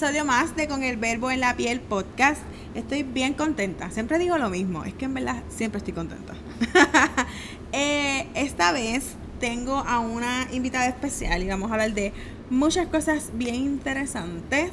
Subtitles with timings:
[0.00, 2.40] Episodio más de Con el Verbo en la Piel podcast.
[2.74, 3.90] Estoy bien contenta.
[3.90, 4.82] Siempre digo lo mismo.
[4.82, 6.32] Es que en verdad siempre estoy contenta.
[7.72, 12.12] Eh, esta vez tengo a una invitada especial y vamos a hablar de
[12.48, 14.72] muchas cosas bien interesantes.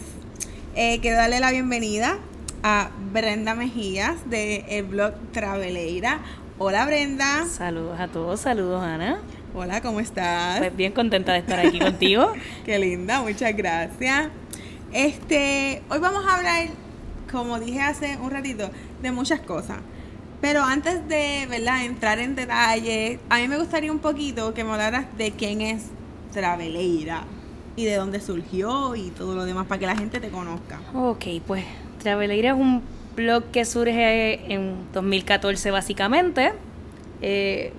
[0.75, 2.17] Eh, quiero darle la bienvenida
[2.63, 6.21] a Brenda Mejías de el blog Traveleira.
[6.57, 7.45] Hola Brenda.
[7.45, 9.19] Saludos a todos, saludos Ana.
[9.53, 10.59] Hola, ¿cómo estás?
[10.59, 12.31] Pues bien contenta de estar aquí contigo.
[12.65, 14.29] Qué linda, muchas gracias.
[14.93, 16.67] Este, hoy vamos a hablar,
[17.31, 18.69] como dije hace un ratito,
[19.01, 19.77] de muchas cosas.
[20.39, 24.71] Pero antes de, ¿verdad?, entrar en detalle, a mí me gustaría un poquito que me
[24.71, 25.85] hablaras de quién es
[26.31, 27.23] Traveleira
[27.75, 30.79] y de dónde surgió y todo lo demás para que la gente te conozca.
[30.93, 31.65] Ok, pues
[32.01, 32.81] Traveleira es un
[33.15, 36.53] blog que surge en 2014 básicamente.
[37.21, 37.73] Eh,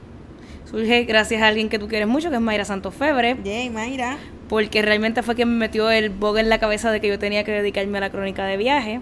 [0.68, 3.36] surge gracias a alguien que tú quieres mucho, que es Mayra Santos Febre.
[3.44, 4.18] Yay, Mayra.
[4.48, 7.44] Porque realmente fue quien me metió el blog en la cabeza de que yo tenía
[7.44, 9.00] que dedicarme a la crónica de viaje.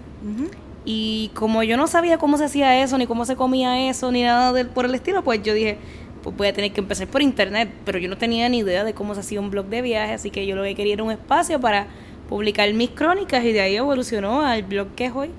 [0.85, 4.23] Y como yo no sabía cómo se hacía eso, ni cómo se comía eso, ni
[4.23, 5.79] nada del, por el estilo, pues yo dije,
[6.23, 7.71] pues voy a tener que empezar por internet.
[7.85, 10.31] Pero yo no tenía ni idea de cómo se hacía un blog de viaje, así
[10.31, 11.87] que yo lo que quería era un espacio para
[12.29, 15.31] publicar mis crónicas y de ahí evolucionó al blog que es hoy.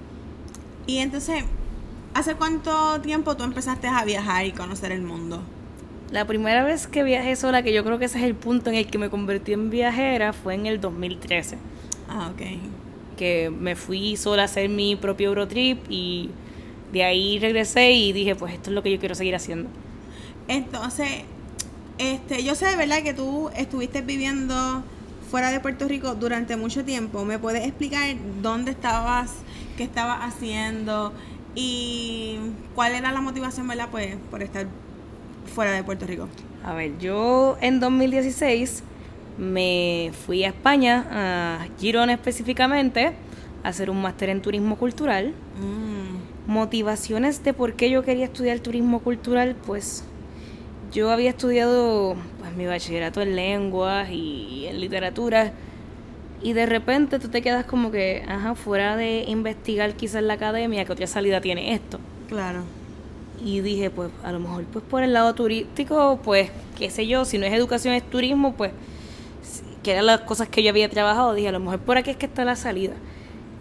[0.86, 1.44] Y entonces,
[2.14, 5.42] ¿hace cuánto tiempo tú empezaste a viajar y conocer el mundo?
[6.12, 8.78] La primera vez que viajé sola, que yo creo que ese es el punto en
[8.78, 11.58] el que me convertí en viajera, fue en el 2013.
[12.08, 12.42] Ah, ok.
[13.18, 16.30] Que me fui sola a hacer mi propio Eurotrip y
[16.94, 19.70] de ahí regresé y dije, pues esto es lo que yo quiero seguir haciendo.
[20.48, 21.10] Entonces,
[21.98, 23.04] este, yo sé, ¿verdad?
[23.04, 24.84] Que tú estuviste viviendo
[25.30, 27.26] fuera de Puerto Rico durante mucho tiempo.
[27.26, 29.34] ¿Me puedes explicar dónde estabas,
[29.76, 31.12] qué estabas haciendo
[31.54, 32.38] y
[32.76, 33.90] cuál era la motivación, ¿verdad?
[33.92, 34.68] Pues por estar
[35.48, 36.28] fuera de Puerto Rico.
[36.64, 38.84] A ver, yo en 2016
[39.38, 43.14] me fui a España, a Girona específicamente,
[43.64, 45.34] a hacer un máster en turismo cultural.
[45.60, 50.06] Mm, Motivaciones de por qué yo quería estudiar turismo cultural, pues
[50.94, 55.52] yo había estudiado pues, mi bachillerato en lenguas y en literatura
[56.42, 60.86] y de repente tú te quedas como que, ajá, fuera de investigar quizás la academia,
[60.86, 62.00] ¿qué otra salida tiene esto?
[62.28, 62.64] claro.
[63.44, 67.24] Y dije, pues a lo mejor pues por el lado turístico, pues qué sé yo,
[67.26, 68.72] si no es educación es turismo, pues
[69.84, 72.18] que eran las cosas que yo había trabajado, dije, a lo mejor por aquí es
[72.18, 72.94] que está la salida.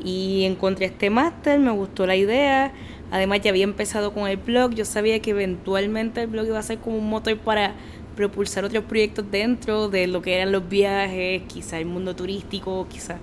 [0.02, 2.72] Y encontré este máster, me gustó la idea,
[3.10, 6.62] además ya había empezado con el blog, yo sabía que eventualmente el blog iba a
[6.62, 7.74] ser como un motor para
[8.16, 13.18] propulsar otros proyectos dentro de lo que eran los viajes, quizá el mundo turístico, quizá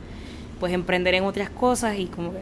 [0.59, 2.40] pues emprender en otras cosas y como que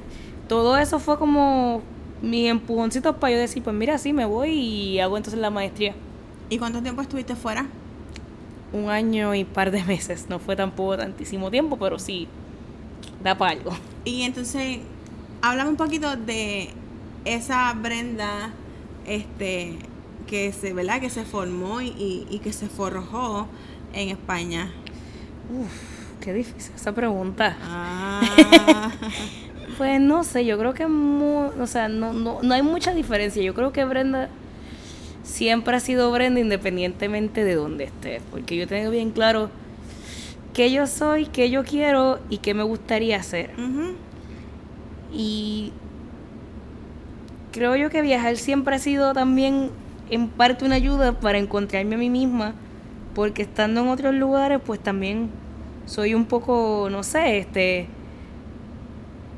[0.48, 1.82] todo eso fue como
[2.22, 5.96] mis empujoncitos para yo decir, pues mira, sí, me voy y hago entonces la maestría.
[6.50, 7.66] ¿Y cuánto tiempo estuviste fuera?
[8.74, 12.28] Un año y par de meses, no fue tampoco tantísimo tiempo, pero sí,
[13.24, 13.72] da para algo.
[14.06, 14.80] Y entonces,
[15.42, 16.70] háblame un poquito de
[17.26, 18.52] esa Brenda,
[19.06, 19.76] este,
[20.28, 21.02] que se, ¿verdad?
[21.02, 23.48] Que se formó y, y- y que se forjó
[23.94, 24.72] en España.
[25.54, 25.72] Uf,
[26.22, 27.58] qué difícil esa pregunta.
[27.64, 28.92] Ah,
[29.82, 33.42] Pues no sé, yo creo que mu- o sea, no, no, no hay mucha diferencia.
[33.42, 34.30] Yo creo que Brenda
[35.24, 38.22] siempre ha sido Brenda independientemente de dónde esté.
[38.30, 39.50] Porque yo tengo bien claro
[40.54, 43.50] qué yo soy, qué yo quiero y qué me gustaría hacer.
[45.12, 45.74] Y
[47.52, 49.72] creo yo que viajar siempre ha sido también
[50.12, 52.54] en parte una ayuda para encontrarme a mí misma,
[53.16, 55.32] porque estando en otros lugares, pues también
[55.88, 57.88] soy un poco, no sé, este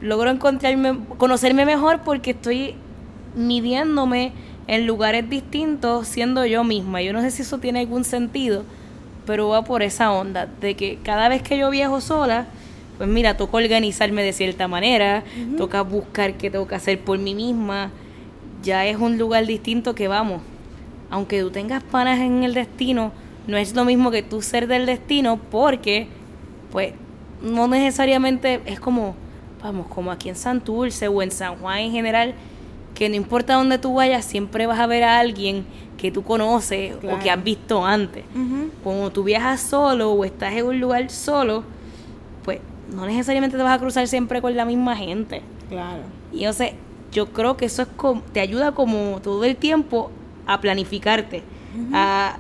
[0.03, 2.75] logro encontrarme, conocerme mejor porque estoy
[3.35, 4.33] midiéndome
[4.67, 7.01] en lugares distintos siendo yo misma.
[7.01, 8.63] Yo no sé si eso tiene algún sentido,
[9.25, 12.47] pero va por esa onda de que cada vez que yo viajo sola,
[12.97, 15.23] pues mira, toca organizarme de cierta manera,
[15.57, 17.89] toca buscar qué tengo que hacer por mí misma.
[18.61, 20.41] Ya es un lugar distinto que vamos.
[21.09, 23.13] Aunque tú tengas panas en el destino,
[23.47, 26.07] no es lo mismo que tú ser del destino porque,
[26.71, 26.94] pues,
[27.41, 29.15] no necesariamente es como,
[29.63, 32.33] vamos, como aquí en Santurce o en San Juan en general,
[32.94, 35.65] que no importa dónde tú vayas, siempre vas a ver a alguien
[35.98, 38.25] que tú conoces o que has visto antes.
[38.36, 38.69] ujú.
[38.83, 41.63] Cuando tú viajas solo o estás en un lugar solo,
[42.44, 42.60] pues
[42.94, 45.42] no necesariamente te vas a cruzar siempre con la misma gente.
[45.69, 46.01] Claro.
[46.31, 46.74] Y sea,
[47.12, 50.12] yo creo que eso es como, te ayuda como todo el tiempo
[50.45, 51.42] a planificarte,
[51.94, 52.38] a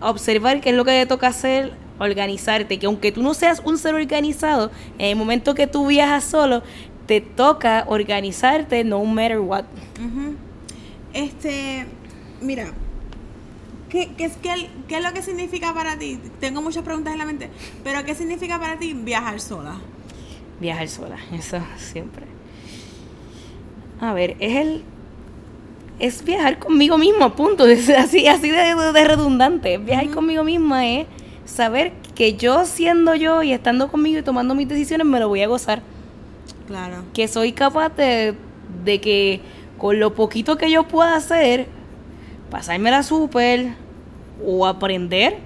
[0.00, 1.72] observar qué es lo que te toca hacer,
[2.04, 6.24] organizarte, que aunque tú no seas un ser organizado, en el momento que tú viajas
[6.24, 6.62] solo,
[7.06, 9.64] te toca organizarte no matter what.
[11.12, 11.86] Este,
[12.40, 12.66] mira,
[13.88, 16.18] ¿qué, qué, es- qué- qué es lo que significa para ti?
[16.38, 17.50] Tengo muchas preguntas en la mente,
[17.82, 19.76] pero ¿qué significa para ti viajar sola?
[20.60, 22.26] Viajar sola, eso siempre.
[24.00, 24.82] A ver, es el
[25.98, 27.66] es viajar conmigo mismo, punto.
[27.66, 29.76] Es así, así de, de redundante.
[29.78, 31.06] Viajar conmigo misma es
[31.50, 35.42] saber que yo siendo yo y estando conmigo y tomando mis decisiones me lo voy
[35.42, 35.82] a gozar.
[36.66, 37.04] Claro.
[37.12, 38.34] Que soy capaz de,
[38.84, 39.40] de que
[39.78, 41.66] con lo poquito que yo pueda hacer,
[42.50, 43.74] pasármela súper
[44.44, 45.38] o aprender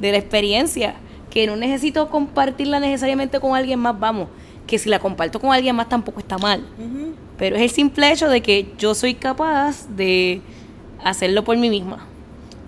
[0.00, 0.96] de la experiencia.
[1.30, 4.28] Que no necesito compartirla necesariamente con alguien más, vamos.
[4.66, 6.64] Que si la comparto con alguien más tampoco está mal.
[7.36, 10.40] Pero es el simple hecho de que yo soy capaz de
[11.02, 12.06] hacerlo por mí misma.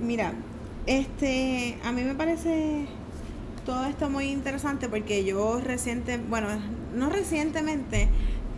[0.01, 0.33] Mira,
[0.87, 2.87] este, a mí me parece
[3.65, 6.49] todo esto muy interesante porque yo reciente, bueno,
[6.95, 8.09] no recientemente,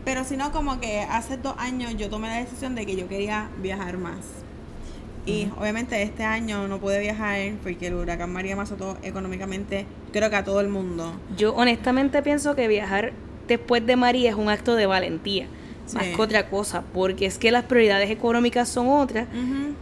[0.04, 3.48] pero sino como que hace dos años yo tomé la decisión de que yo quería
[3.62, 4.18] viajar más.
[5.26, 10.30] Y obviamente este año no pude viajar porque el huracán María me azotó económicamente, creo
[10.30, 11.12] que a todo el mundo.
[11.36, 13.12] Yo honestamente pienso que viajar
[13.46, 15.46] después de María es un acto de valentía,
[15.94, 16.12] más Sí.
[16.14, 19.74] que otra cosa, porque es que las prioridades económicas son otras Ujú.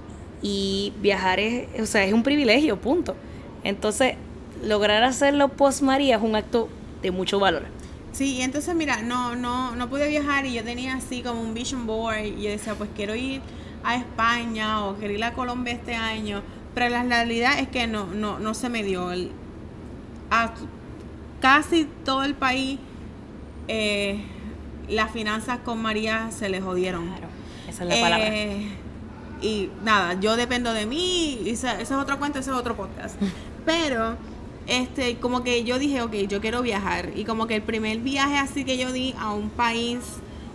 [0.49, 3.17] Y viajar es, o sea, es un privilegio, punto.
[3.65, 4.15] Entonces,
[4.63, 6.69] lograr hacerlo post María es un acto
[7.03, 7.65] de mucho valor.
[8.13, 11.53] Sí, y entonces mira, no, no, no pude viajar y yo tenía así como un
[11.53, 13.41] vision board y yo decía, pues quiero ir
[13.83, 16.43] a España o quiero ir a Colombia este año,
[16.75, 19.11] pero la realidad es que no, no, no se me dio.
[19.11, 19.33] El-
[20.31, 20.55] a
[21.41, 22.79] casi todo el país
[23.69, 24.21] eh,
[24.89, 27.09] las finanzas con María se le jodieron.
[27.09, 27.27] Claro,
[27.69, 28.29] esa es la palabra.
[29.43, 32.77] Y nada, yo dependo de mí, y ese, ese es otro cuento, ese es otro
[32.77, 33.17] podcast.
[33.67, 34.17] Pero,
[34.67, 37.11] este, como que yo dije, ok, yo quiero viajar.
[37.15, 39.99] Y como que el primer viaje así que yo di a un país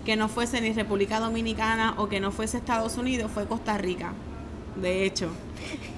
[0.06, 4.14] que no fuese ni República Dominicana o que no fuese Estados Unidos fue Costa Rica.
[4.76, 5.30] De hecho.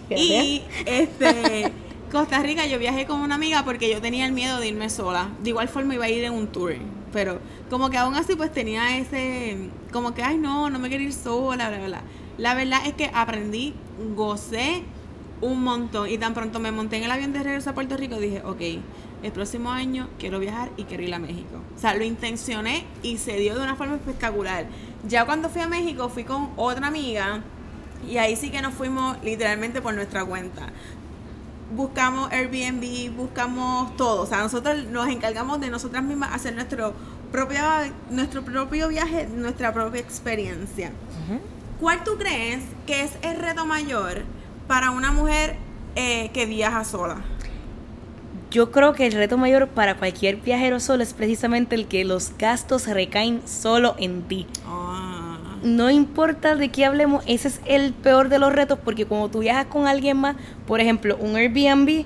[0.10, 1.72] Y este
[2.12, 5.30] Costa Rica yo viajé con una amiga porque yo tenía el miedo de irme sola.
[5.42, 6.76] De igual forma iba a ir en un tour,
[7.12, 7.40] pero
[7.70, 11.14] como que aún así pues tenía ese como que ay no, no me quiero ir
[11.14, 11.88] sola, bla bla.
[11.88, 12.02] bla.
[12.38, 13.74] La verdad es que aprendí,
[14.16, 14.84] gocé
[15.42, 18.18] un montón y tan pronto me monté en el avión de regreso a Puerto Rico
[18.18, 18.62] dije, ok,
[19.24, 21.62] el próximo año quiero viajar y quiero ir a México.
[21.76, 24.66] O sea, lo intencioné y se dio de una forma espectacular.
[25.08, 27.42] Ya cuando fui a México fui con otra amiga
[28.10, 30.70] y ahí sí que nos fuimos literalmente por nuestra cuenta.
[31.76, 34.24] Buscamos Airbnb, buscamos todo.
[34.24, 36.94] O sea, nosotros nos encargamos de nosotras mismas hacer nuestro
[37.32, 37.60] propio,
[38.10, 40.92] nuestro propio viaje, nuestra propia experiencia.
[41.84, 44.22] ¿Cuál tú crees que es el reto mayor
[44.70, 45.58] para una mujer
[45.98, 47.18] eh, que viaja sola?
[48.52, 52.38] Yo creo que el reto mayor para cualquier viajero solo es precisamente el que los
[52.38, 54.48] gastos recaen solo en ti.
[54.66, 59.28] Ah, No importa de qué hablemos, ese es el peor de los retos porque cuando
[59.28, 62.06] tú viajas con alguien más, por ejemplo, un Airbnb,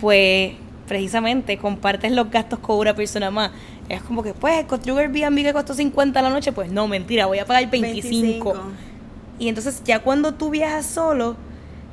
[0.00, 0.52] pues
[0.86, 3.50] precisamente compartes los gastos con una persona más.
[3.88, 6.86] Es como que, pues, encontré un Airbnb que costó 50 a la noche, pues no,
[6.86, 8.54] mentira, voy a pagar 25.
[9.38, 11.36] Y entonces ya cuando tú viajas solo,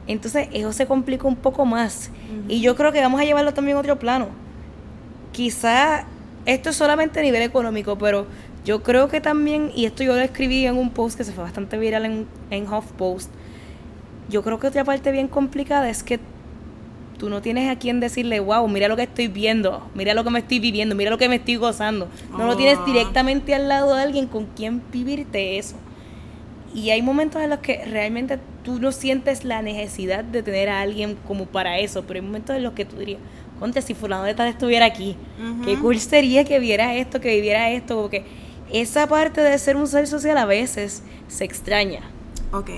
[0.07, 2.09] entonces eso se complica un poco más.
[2.47, 4.27] Y yo creo que vamos a llevarlo también a otro plano.
[5.31, 6.05] Quizá
[6.45, 8.27] esto es solamente a nivel económico, pero
[8.65, 11.43] yo creo que también, y esto yo lo escribí en un post que se fue
[11.43, 13.29] bastante viral en, en HuffPost,
[14.29, 16.19] yo creo que otra parte bien complicada es que
[17.17, 20.29] tú no tienes a quien decirle, wow, mira lo que estoy viendo, mira lo que
[20.29, 22.07] me estoy viviendo, mira lo que me estoy gozando.
[22.31, 22.83] No lo tienes Ah.
[22.85, 25.75] directamente al lado de alguien con quien vivirte eso.
[26.73, 30.81] Y hay momentos en los que realmente tú no sientes la necesidad de tener a
[30.81, 33.19] alguien como para eso, pero hay momentos en los que tú dirías,
[33.59, 35.15] contra, si fulano de tal estuviera aquí,
[35.63, 38.25] qué cool sería que viera esto, que viviera esto, porque
[38.71, 42.01] esa parte de ser un ser social a veces se extraña.
[42.51, 42.69] Ok.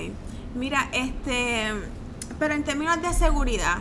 [0.54, 1.64] Mira, este.
[2.38, 3.78] Pero en términos de seguridad,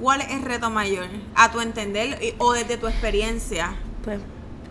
[0.00, 1.06] ¿cuál es el reto mayor?
[1.34, 3.74] A tu entender y- o desde tu experiencia.
[4.04, 4.20] Pues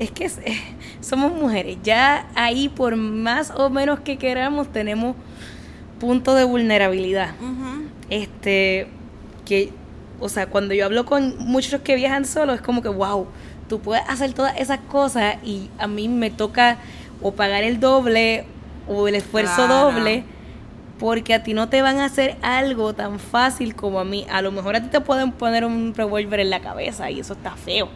[0.02, 0.58] es que eh,
[1.00, 5.16] somos mujeres, ya ahí por más o menos que queramos tenemos
[6.00, 7.36] puntos de vulnerabilidad.
[8.10, 8.88] Este
[9.46, 9.72] que
[10.20, 13.28] o sea cuando yo hablo con muchos que viajan solos es como que wow
[13.70, 16.78] tú puedes hacer todas esas cosas y a mí me toca
[17.22, 18.46] o pagar el doble
[18.88, 19.92] o el esfuerzo Claro.
[19.92, 20.24] doble
[21.02, 24.28] porque a ti no te van a hacer algo tan fácil como a mí.
[24.30, 27.34] A lo mejor a ti te pueden poner un revólver en la cabeza y eso
[27.34, 27.90] está feo.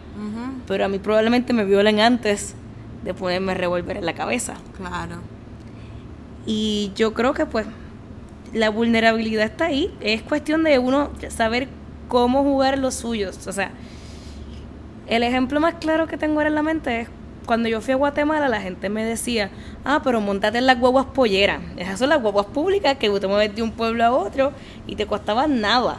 [0.65, 2.55] Pero a mí probablemente me violen antes
[3.03, 4.55] de ponerme revólver en la cabeza.
[4.75, 5.17] Claro.
[6.47, 7.67] Y yo creo que pues
[8.53, 9.95] la vulnerabilidad está ahí.
[9.99, 11.67] Es cuestión de uno saber
[12.07, 13.45] cómo jugar los suyos.
[13.45, 13.69] O sea,
[15.05, 17.09] el ejemplo más claro que tengo ahora en la mente es
[17.45, 19.49] cuando yo fui a Guatemala, la gente me decía,
[19.83, 21.61] ah, pero montate en las guaguas polleras.
[21.77, 24.51] Esas son las guaguas públicas que te mueves de un pueblo a otro
[24.87, 25.97] y te costaban nada.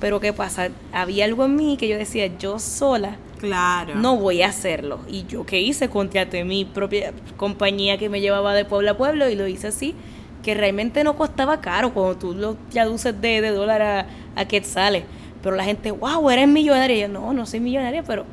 [0.00, 0.68] Pero ¿qué pasa?
[0.92, 3.94] Había algo en mí que yo decía, yo sola Claro.
[3.94, 5.00] no voy a hacerlo.
[5.08, 9.28] Y yo qué hice, contraté mi propia compañía que me llevaba de pueblo a pueblo
[9.28, 9.94] y lo hice así,
[10.42, 15.04] que realmente no costaba caro cuando tú lo traduces de, de dólar a, a quetzales.
[15.42, 16.96] Pero la gente, wow, eres millonaria.
[16.96, 18.24] Y yo, no, no soy millonaria, pero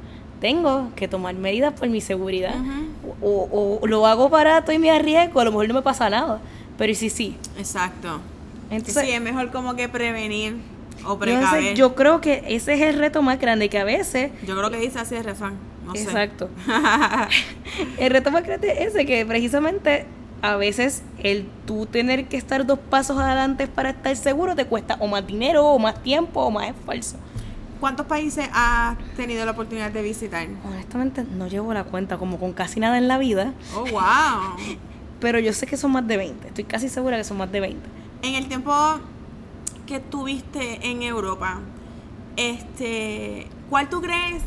[0.46, 2.54] tengo que tomar medidas por mi seguridad.
[3.20, 6.40] O, o lo hago barato y me arriesgo, a lo mejor no me pasa nada.
[6.78, 7.36] Pero y sí, sí.
[7.58, 8.22] Exacto.
[8.70, 10.58] Entonces, sí, es mejor como que prevenir
[11.04, 11.64] o precaver.
[11.64, 14.70] sé, yo creo que ese es el reto más grande que a veces Yo creo
[14.70, 15.56] que dice así el refrán.
[15.84, 16.04] No sé.
[16.04, 16.48] Exacto.
[17.98, 20.06] el reto más grande es ese, que precisamente
[20.44, 24.96] a veces el tú tener que estar dos pasos adelante para estar seguro te cuesta
[25.00, 27.18] o más dinero, o más tiempo, o más esfuerzo.
[27.86, 30.48] ¿Cuántos países has tenido la oportunidad de visitar?
[30.68, 34.56] Honestamente no llevo la cuenta como con casi nada en la vida, Oh, wow.
[35.20, 36.48] pero yo sé que son más de 20.
[36.48, 37.88] Estoy casi segura que son más de 20.
[38.24, 38.74] En el tiempo
[39.86, 41.60] que tuviste en Europa,
[42.38, 44.42] este, ¿cuál tú crees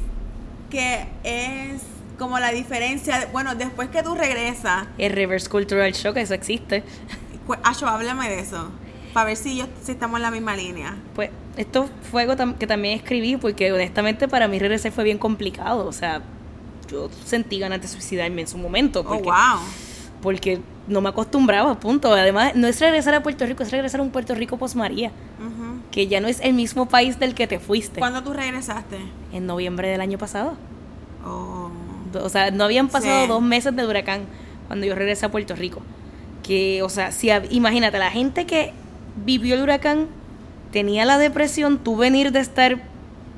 [0.69, 1.81] que es
[2.19, 3.29] como la diferencia?
[3.33, 6.83] bueno, después que tú regresas, El Reverse Cultural Shock, eso existe.
[7.47, 8.69] cu- Acho, háblame de eso,
[9.15, 10.97] para ver si, yo, si estamos en la misma línea.
[11.15, 15.19] Pues esto fue algo tam- que también escribí porque honestamente para mí regresar fue bien
[15.19, 15.87] complicado.
[15.87, 16.23] O sea,
[16.91, 19.01] yo sentí ganas de suicidarme en su momento.
[19.01, 19.61] Oh, Porque, wow.
[20.23, 22.13] porque no me acostumbraba, punto.
[22.13, 25.11] Además, no es regresar a Puerto Rico, es regresar a un Puerto Rico post María,
[25.39, 25.81] Ujú.
[25.91, 27.99] que ya no es el mismo país del que te fuiste.
[28.01, 28.97] ¿Cuándo tú regresaste?
[29.33, 30.55] En noviembre del año pasado.
[31.27, 31.71] Oh.
[32.23, 33.29] O sea, no habían pasado Sí.
[33.29, 34.23] dos meses del huracán
[34.67, 35.83] cuando yo regresé a Puerto Rico.
[36.43, 38.73] Que, o sea, si imagínate, la gente que
[39.27, 40.07] vivió el huracán
[40.73, 42.79] tenía la depresión, tú venir de estar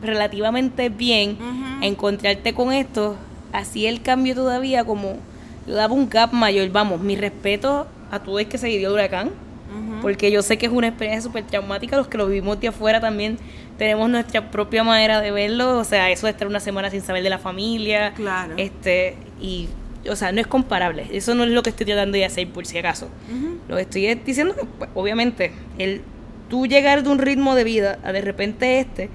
[0.02, 1.36] relativamente bien,
[1.82, 3.16] encontrarte con esto,
[3.52, 5.16] así el cambio todavía como
[5.66, 6.68] yo daba un gap mayor.
[6.70, 9.30] Vamos, mi respeto a todo el que se vivió el huracán,
[10.02, 13.00] porque yo sé que es una experiencia súper traumática, los que lo vivimos de afuera
[13.00, 13.38] también
[13.78, 17.22] tenemos nuestra propia manera de verlo, o sea, eso de estar una semana sin saber
[17.22, 18.54] de la familia, Claro.
[18.56, 19.68] este, y,
[20.08, 22.66] o sea, no es comparable, eso no es lo que estoy tratando de hacer por
[22.66, 23.08] si acaso.
[23.68, 26.00] Lo que estoy es diciendo que, pues, obviamente, el
[26.50, 29.08] tú llegar de un ritmo de vida a de repente este,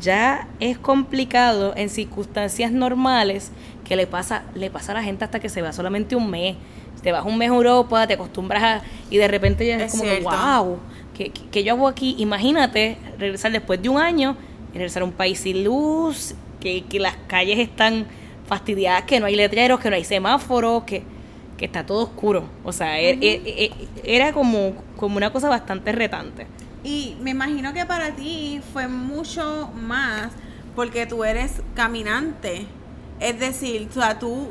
[0.00, 3.50] ya es complicado en circunstancias normales
[3.84, 6.56] que le pasa, le pasa a la gente hasta que se va solamente un mes.
[7.02, 10.00] Te vas un mes a Europa, te acostumbras a, y de repente ya es, Es
[10.00, 10.20] como que,
[10.64, 10.78] wow,
[11.14, 12.16] ¿qué, qué- yo hago aquí?
[12.18, 14.36] Imagínate regresar después de un año,
[14.72, 18.06] y regresar a un país sin luz, que, que las calles están
[18.46, 21.02] fastidiadas, que no hay letreros, que no hay semáforos, que,
[21.56, 22.44] que está todo oscuro.
[22.64, 23.72] O sea, er- er- er-
[24.04, 26.46] era como, como una cosa bastante retante.
[26.86, 30.30] Y me imagino que para ti fue mucho más
[30.76, 32.64] porque tú eres caminante.
[33.18, 34.50] Es decir, o sea, tú,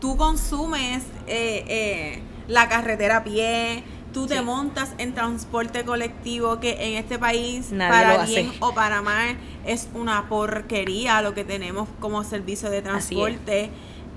[0.00, 6.86] tú consumes eh, eh, la carretera a pie, tú te montas en transporte colectivo que
[6.86, 11.86] en este país, Nadie para bien o para mal, es una porquería lo que tenemos
[12.00, 12.84] como servicio de es.
[12.84, 13.68] transporte.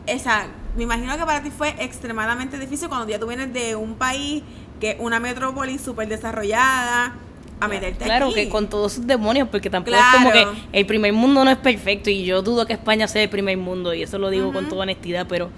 [0.07, 0.45] Esa,
[0.77, 4.41] me imagino que para ti fue extremadamente difícil cuando ya tú vienes de un país
[4.79, 7.15] que una metrópoli súper desarrollada
[7.59, 8.35] a meterte Claro, aquí.
[8.35, 11.57] que con todos sus demonios, porque tampoco es como que el primer mundo no es
[11.57, 14.67] perfecto y yo dudo que España sea el primer mundo y eso lo digo con
[14.67, 15.49] toda honestidad, pero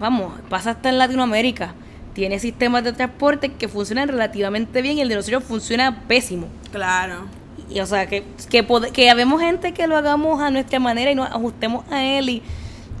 [0.00, 1.74] vamos, pasa hasta en Latinoamérica.
[2.14, 6.46] Tiene sistemas de transporte que funcionan relativamente bien y el de nosotros funciona pésimo.
[6.70, 7.26] Claro.
[7.68, 11.14] Y, o sea, que, que, que habemos gente que lo hagamos a nuestra manera y
[11.14, 12.42] nos ajustemos a él y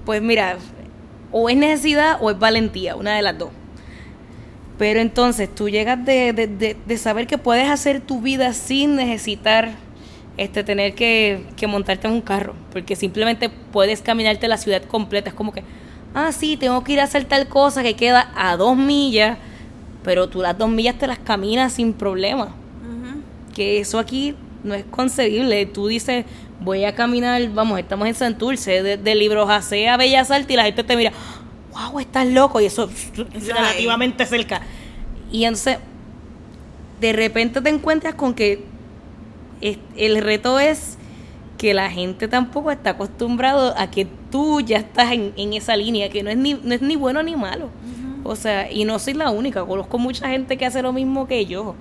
[0.04, 0.56] pues mira,
[1.30, 3.50] o es necesidad o es valentía, una de las dos.
[4.78, 8.96] Pero entonces tú llegas de, de, de- de saber que puedes hacer tu vida sin
[8.96, 9.72] necesitar
[10.36, 15.28] este tener que, que montarte en un carro, porque simplemente puedes caminarte la ciudad completa.
[15.30, 15.62] Es como que,
[16.12, 19.38] ah, sí, tengo que ir a hacer tal cosa que queda a dos millas,
[20.02, 23.20] pero tú las dos millas te las caminas sin problema Ujú.
[23.54, 25.66] que eso aquí no es concebible.
[25.66, 26.24] Tú dices,
[26.60, 30.56] voy a caminar, vamos, estamos en Santurce, de, de Libro Jacé a Bellas Artes y
[30.56, 31.12] la gente te mira,
[31.74, 34.62] wow, estás loco, y eso es Eso relativamente cerca.
[35.30, 35.78] Y entonces,
[37.00, 38.64] de repente te encuentras con que
[39.60, 40.98] el reto es
[41.58, 46.10] que la gente tampoco está acostumbrado a que tú ya estás en, en esa línea,
[46.10, 47.70] que no es ni, no es ni bueno ni malo.
[48.24, 51.44] O sea, y no soy la única, conozco mucha gente que hace lo mismo que
[51.46, 51.74] yo.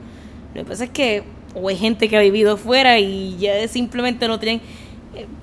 [0.54, 1.24] Lo que pasa es que
[1.56, 4.62] o hay gente que ha vivido fuera y ya simplemente no tienen,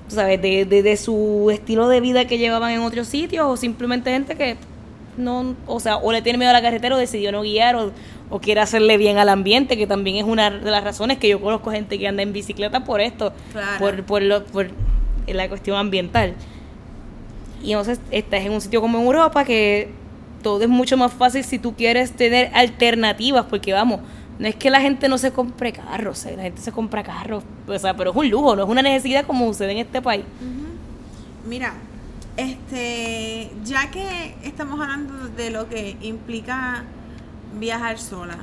[0.07, 0.41] ¿sabes?
[0.41, 4.35] De, de, de su estilo de vida que llevaban en otros sitios o simplemente gente
[4.35, 4.57] que
[5.17, 7.91] no, o sea, o le tiene miedo a la carretera o decidió no guiar o,
[8.29, 11.41] o quiere hacerle bien al ambiente, que también es una de las razones que yo
[11.41, 13.77] conozco gente que anda en bicicleta por esto, Claro.
[13.79, 14.69] por, por, lo, por
[15.27, 16.33] la cuestión ambiental.
[17.63, 19.89] Y entonces estás en un sitio como en Europa que
[20.41, 23.99] todo es mucho más fácil si tú quieres tener alternativas, porque vamos,
[24.41, 27.77] no es que la gente no se compre carros, la gente se compra carros, o
[27.77, 30.25] sea, pero es un lujo, no es una necesidad como sucede en este país.
[31.47, 31.73] Mira,
[32.37, 36.85] este, ya que estamos hablando de lo que implica
[37.59, 38.39] viajar sola,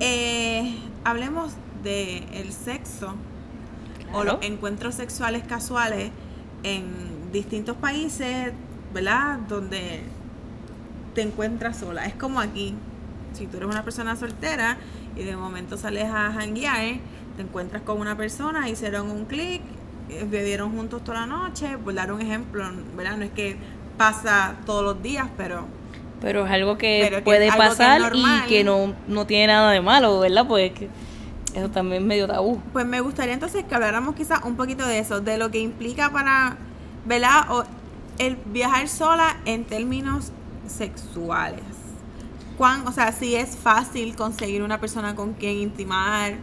[0.00, 3.14] eh, hablemos de el sexo
[4.12, 6.10] o los encuentros sexuales casuales
[6.62, 8.52] en distintos países,
[8.92, 9.38] ¿verdad?
[9.48, 10.02] Donde
[11.14, 12.04] te encuentras sola.
[12.04, 12.74] Es como aquí.
[13.34, 14.76] Si tú eres una persona soltera
[15.16, 16.96] y de momento sales a janguear,
[17.36, 19.62] te encuentras con una persona, hicieron un clic,
[20.08, 22.64] eh, bebieron juntos toda la noche, por dar un ejemplo,
[22.96, 23.16] ¿verdad?
[23.16, 23.56] No es que
[23.96, 25.66] pasa todos los días, pero
[26.20, 30.20] Pero es algo que puede algo pasar y que no, no tiene nada de malo,
[30.20, 30.46] ¿verdad?
[30.46, 30.88] Pues que
[31.54, 32.60] eso también es medio tabú.
[32.72, 36.10] Pues me gustaría entonces que habláramos quizás un poquito de eso, de lo que implica
[36.10, 36.56] para,
[37.04, 37.50] ¿verdad?
[37.50, 37.64] O
[38.18, 40.32] el viajar sola en términos
[40.66, 41.71] sexuales.
[42.56, 46.34] ¿Cuán, o sea, si es fácil conseguir una persona con quien intimar?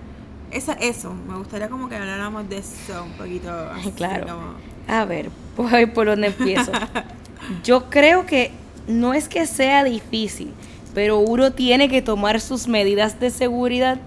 [0.52, 3.50] Eso, eso, me gustaría como que habláramos de eso un poquito.
[3.52, 4.26] así Claro.
[4.28, 4.54] como-
[4.88, 6.72] A ver, pues por dónde empiezo.
[7.64, 8.52] Yo creo que
[8.88, 10.52] no es que sea difícil,
[10.96, 14.00] pero uno tiene que tomar sus medidas de seguridad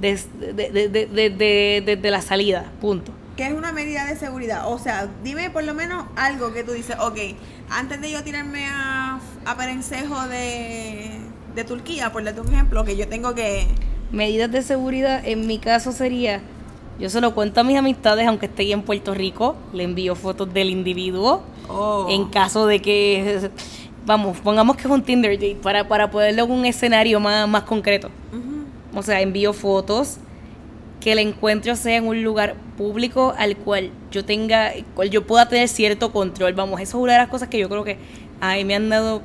[0.00, 3.12] desde de, de- de- de- de- desde la salida, punto.
[3.36, 4.68] ¿Qué es una medida de seguridad?
[4.72, 7.18] O sea, dime por lo menos algo que tú dices, ok,
[7.70, 9.03] antes de yo tirarme a,
[9.44, 11.10] a Perencejo de,
[11.54, 13.66] de Turquía, por darte un ejemplo, que yo tengo que...
[14.12, 16.40] Medidas de seguridad, en mi caso sería,
[17.00, 20.52] yo se lo cuento a mis amistades, aunque esté en Puerto Rico, le envío fotos
[20.52, 22.06] del individuo, Oh.
[22.10, 23.50] en caso de que,
[24.04, 27.62] vamos, pongamos que es un Tinder date, para, para poderlo en un escenario más, más
[27.62, 28.10] concreto.
[28.94, 30.18] O sea, envío fotos,
[31.00, 35.48] que el encuentro sea en un lugar público al cual yo tenga, cual yo pueda
[35.48, 36.52] tener cierto control.
[36.52, 37.98] Vamos, eso es una de las cosas que yo creo que
[38.40, 39.22] a mí me han dado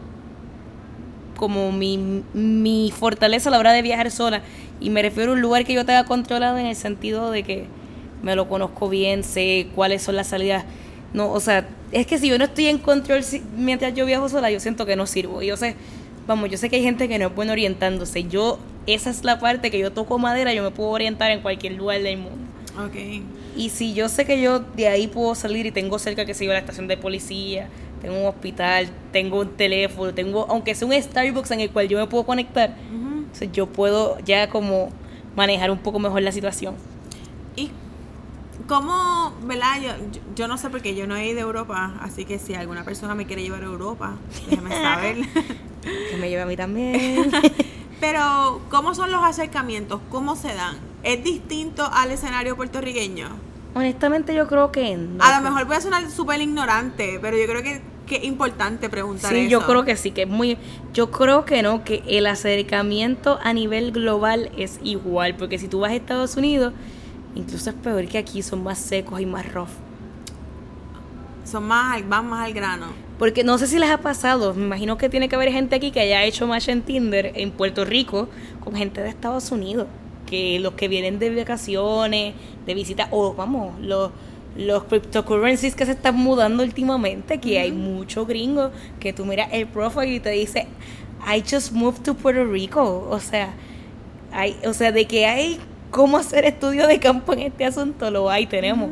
[1.39, 4.41] como mi, mi fortaleza a la hora de viajar sola.
[4.81, 7.65] Y me refiero a un lugar que yo tenga controlado en el sentido de que
[8.21, 10.65] me lo conozco bien, sé cuáles son las salidas.
[11.13, 13.23] No, o sea, es que si yo no estoy en control
[13.57, 15.41] mientras yo viajo sola, yo siento que no sirvo.
[15.41, 15.75] Y yo sé,
[16.27, 18.25] vamos, yo sé que hay gente que no es buena orientándose.
[18.25, 21.73] Yo, esa es la parte que yo toco madera, yo me puedo orientar en cualquier
[21.73, 22.37] lugar del mundo.
[22.85, 22.95] Ok.
[23.55, 26.45] Y si yo sé que yo de ahí puedo salir y tengo cerca, que sé
[26.45, 27.69] yo, la estación de policía,
[28.01, 31.99] tengo un hospital, tengo un teléfono, tengo, aunque sea un Starbucks en el cual yo
[31.99, 34.89] me puedo conectar, entonces yo puedo ya como
[35.35, 36.75] manejar un poco mejor la situación.
[37.55, 37.71] ¿Y
[38.67, 39.81] cómo, verdad?
[39.81, 42.55] Yo, yo, yo no sé porque yo no he ido a Europa, así que si
[42.55, 44.15] alguna persona me quiere llevar a Europa,
[44.49, 45.17] déjame saber.
[45.81, 47.31] Que me lleva a mí también.
[47.99, 50.01] Pero, ¿cómo son los acercamientos?
[50.09, 50.77] ¿Cómo se dan?
[51.03, 53.29] ¿Es distinto al escenario puertorriqueño?
[53.75, 55.23] Honestamente yo creo que no.
[55.23, 58.89] A lo mejor voy a sonar súper ignorante, pero yo creo que, que es importante
[58.89, 59.49] preguntar Sí, eso.
[59.49, 60.57] yo creo que sí, que es muy...
[60.93, 65.81] Yo creo que no, que el acercamiento a nivel global es igual, porque si tú
[65.81, 66.73] vas a Estados Unidos,
[67.35, 69.69] incluso es peor que aquí, son más secos y más rough.
[71.45, 72.87] Son más, van más al grano.
[73.17, 75.91] Porque no sé si les ha pasado, me imagino que tiene que haber gente aquí
[75.91, 78.29] que haya hecho match en Tinder en Puerto Rico
[78.63, 79.87] con gente de Estados Unidos,
[80.29, 82.33] que los que vienen de vacaciones,
[82.65, 84.11] de visita, o vamos, los,
[84.55, 89.67] los cryptocurrencies que se están mudando últimamente, que hay mucho gringo que tú miras el
[89.67, 90.67] profile y te dice,
[91.25, 93.53] I just moved to Puerto Rico, o sea,
[94.31, 95.59] hay, o sea, de que hay
[95.91, 98.91] cómo hacer estudio de campo en este asunto, lo hay, tenemos.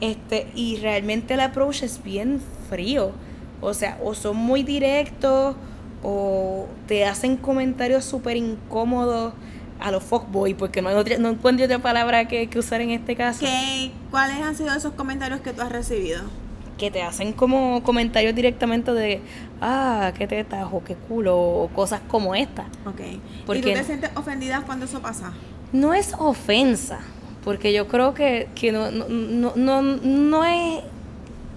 [0.00, 3.12] Este, y realmente el approach es bien frío.
[3.60, 5.54] O sea, o son muy directos
[6.02, 9.34] o te hacen comentarios súper incómodos
[9.82, 12.90] a los fuckboy, porque no, hay otra, no encuentro otra palabra que, que usar en
[12.90, 13.40] este caso.
[13.40, 16.22] ¿Qué, ¿Cuáles han sido esos comentarios que tú has recibido?
[16.78, 19.20] Que te hacen como comentarios directamente de,
[19.60, 22.62] ah, qué tetas o qué culo, o cosas como esta.
[22.86, 23.00] Ok.
[23.46, 25.32] ¿Por ¿Y tú te sientes ofendida cuando eso pasa?
[25.72, 27.00] No es ofensa,
[27.44, 30.82] porque yo creo que, que no, no, no, no, no es,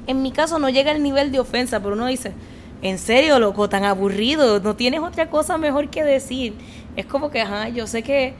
[0.07, 2.33] en mi caso no llega al nivel de ofensa, pero uno dice,
[2.81, 6.53] en serio, loco, tan aburrido, no tienes otra cosa mejor que decir.
[6.95, 8.33] Es como que, ajá, yo sé que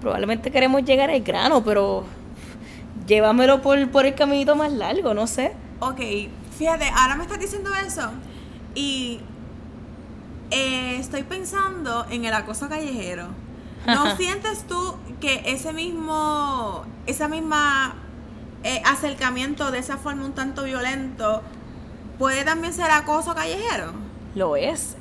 [0.00, 2.04] probablemente queremos llegar al grano, pero
[3.06, 5.52] llévamelo por, por el caminito más largo, no sé.
[5.80, 6.00] Ok,
[6.56, 8.10] fíjate, ahora me estás diciendo eso
[8.74, 9.20] y
[10.50, 13.28] eh, estoy pensando en el acoso callejero.
[13.86, 17.94] ¿No sientes tú que ese mismo, esa misma
[18.62, 21.42] eh, acercamiento de esa forma un tanto violento
[22.18, 23.92] puede también ser acoso callejero?
[24.34, 24.96] Lo es.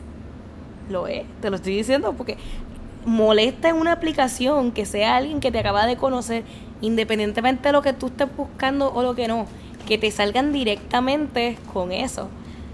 [0.89, 1.23] Lo es.
[1.41, 2.37] Te lo estoy diciendo porque
[3.05, 6.43] molesta en una aplicación que sea alguien que te acaba de conocer,
[6.81, 9.45] independientemente de lo que tú estés buscando o lo que no,
[9.87, 12.29] que te salgan directamente con eso.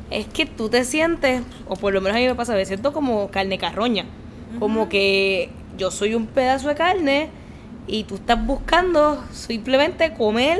[0.09, 2.93] Es que tú te sientes, o por lo menos a mí me pasa, me siento
[2.93, 4.05] como carne carroña.
[4.59, 7.29] Como que yo soy un pedazo de carne
[7.85, 10.57] y tú estás buscando simplemente comer,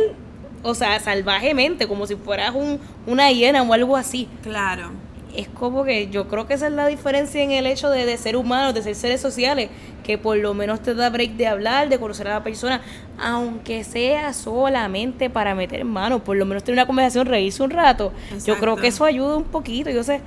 [0.62, 4.28] o sea, salvajemente, como si fueras un, una hiena o algo así.
[4.44, 4.92] Claro.
[5.36, 8.18] Es como que yo creo que esa es la diferencia en el hecho de, de
[8.18, 9.70] ser humanos, de ser seres sociales,
[10.04, 12.82] que por lo menos te da break de hablar, de conocer a la persona,
[13.20, 18.12] aunque sea solamente para meter mano, por lo menos tener una conversación, reírse un rato.
[18.46, 19.92] Yo creo que eso ayuda un poquito.
[19.92, 20.22] Yo sé,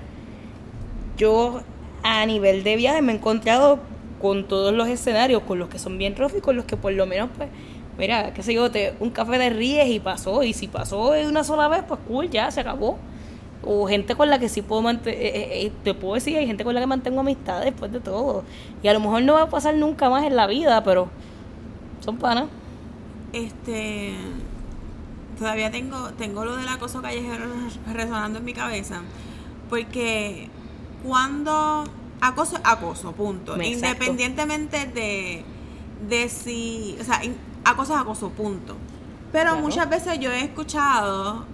[1.16, 1.62] yo
[2.02, 3.80] a nivel de viaje me he encontrado
[4.20, 6.92] con todos los escenarios, con los que son bien rojos y con los que por
[6.92, 7.48] lo menos, pues,
[7.98, 11.42] mira, qué sé yo, te, un café de ríes y pasó, y si pasó una
[11.42, 12.98] sola vez, pues cool, ya se acabó.
[13.64, 16.46] O gente con la que sí puedo mantener, eh, eh, eh, te puedo decir, hay
[16.46, 18.44] gente con la que mantengo amistad después de todo.
[18.82, 21.08] Y a lo mejor no va a pasar nunca más en la vida, pero
[22.00, 22.46] son panas.
[23.32, 24.14] Este,
[25.38, 27.46] todavía tengo, tengo lo del acoso callejero
[27.92, 29.02] resonando en mi cabeza,
[29.70, 30.48] porque
[31.02, 31.84] cuando
[32.20, 33.60] acoso acoso, punto.
[33.60, 35.44] Independientemente de,
[36.08, 37.20] de si, o sea,
[37.64, 38.76] acoso es acoso, punto.
[39.32, 41.46] Pero muchas veces yo he escuchado,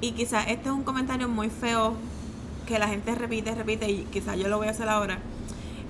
[0.00, 1.94] y quizás este es un comentario muy feo
[2.66, 5.18] que la gente repite, repite, y quizás yo lo voy a hacer ahora,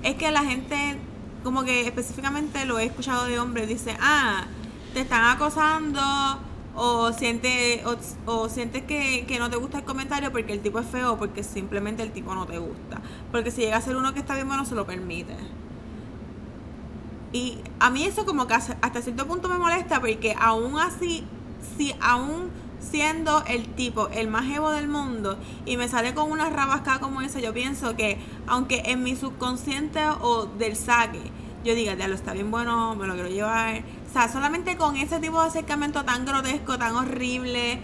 [0.02, 0.96] es que la gente,
[1.42, 4.44] como que específicamente lo he escuchado de hombres, dice, ah,
[4.94, 6.00] te están acosando
[6.80, 7.80] o sientes
[8.26, 12.04] o, sientes que, no te gusta el comentario porque el tipo es feo porque simplemente
[12.04, 13.00] el tipo no te gusta.
[13.32, 15.34] Porque si llega a ser uno que está bien bueno, se lo permite.
[17.32, 21.24] Y a mí eso como que hasta cierto punto me molesta porque aún así,
[21.76, 26.50] si aún siendo el tipo el más evo del mundo y me sale con una
[26.50, 31.20] rabasca como esa, yo pienso que aunque en mi subconsciente o del saque
[31.64, 34.96] yo diga, ya lo está bien bueno, me lo quiero llevar, o sea, solamente con
[34.96, 37.80] ese tipo de acercamiento tan grotesco, tan horrible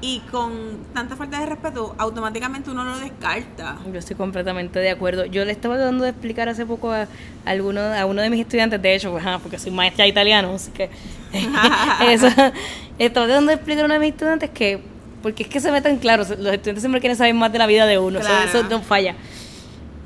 [0.00, 0.52] y con
[0.94, 3.78] tanta falta de respeto, automáticamente uno lo descarta.
[3.92, 5.24] Yo estoy completamente de acuerdo.
[5.24, 7.08] Yo le estaba dando de explicar hace poco a,
[7.44, 10.90] alguno, a uno de mis estudiantes, de hecho, pues, porque soy maestra italiano, así que
[12.08, 12.28] eso.
[12.98, 14.80] estaba dando de explicar a uno de mis estudiantes que,
[15.20, 17.86] porque es que se meten claro, los estudiantes siempre quieren saber más de la vida
[17.86, 19.16] de uno, eso, no falla.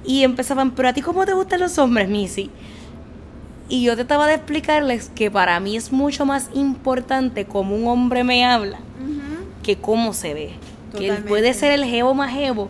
[0.05, 2.51] Y empezaban, pero a ti cómo te gustan los hombres, Missy?
[3.69, 8.25] Y yo trataba de explicarles que para mí es mucho más importante cómo un hombre
[8.25, 8.81] me habla
[9.63, 10.51] que cómo se ve.
[10.97, 12.69] Que él puede ser el jevo más jevo,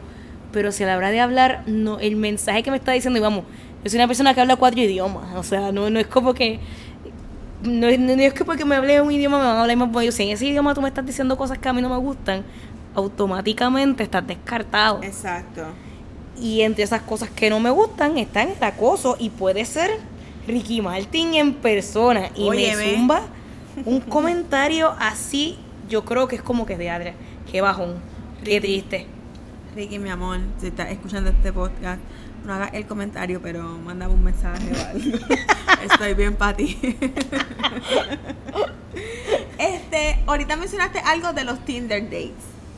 [0.52, 3.22] pero si a la hora de hablar, no, el mensaje que me está diciendo, y
[3.22, 3.44] vamos,
[3.82, 6.60] yo soy una persona que habla cuatro idiomas, o sea, no, no es como que
[7.62, 10.12] no, es que porque me hable un idioma me van a hablar más bueno.
[10.12, 12.44] Si en ese idioma tú me estás diciendo cosas que a mí no me gustan,
[12.94, 15.02] automáticamente estás descartado.
[15.02, 15.62] Exacto.
[16.40, 19.90] Y entre esas cosas que no me gustan está el acoso y puede ser
[20.46, 23.22] Ricky Martin en persona y me zumba
[23.84, 25.56] un comentario así,
[25.92, 27.14] yo creo que es como que de Adria.
[27.50, 27.96] Qué bajón,
[28.42, 29.06] qué triste.
[29.76, 32.00] Ricky, mi amor, si estás escuchando este podcast,
[32.46, 35.18] no hagas el comentario, pero mándame un mensaje o algo.
[35.92, 36.78] Estoy bien para ti.
[39.58, 42.30] este, ahorita mencionaste algo de los Tinder dates.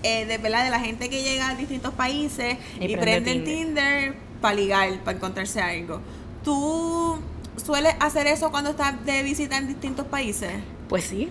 [0.03, 4.15] Eh, de verdad, de la gente que llega a distintos países y, prende el Tinder
[4.41, 6.01] para ligar, para encontrarse algo.
[6.43, 7.17] ¿Tú
[7.65, 10.51] ¿Sueles hacer eso cuando estás de visita en distintos países?
[10.89, 11.29] Pues sí.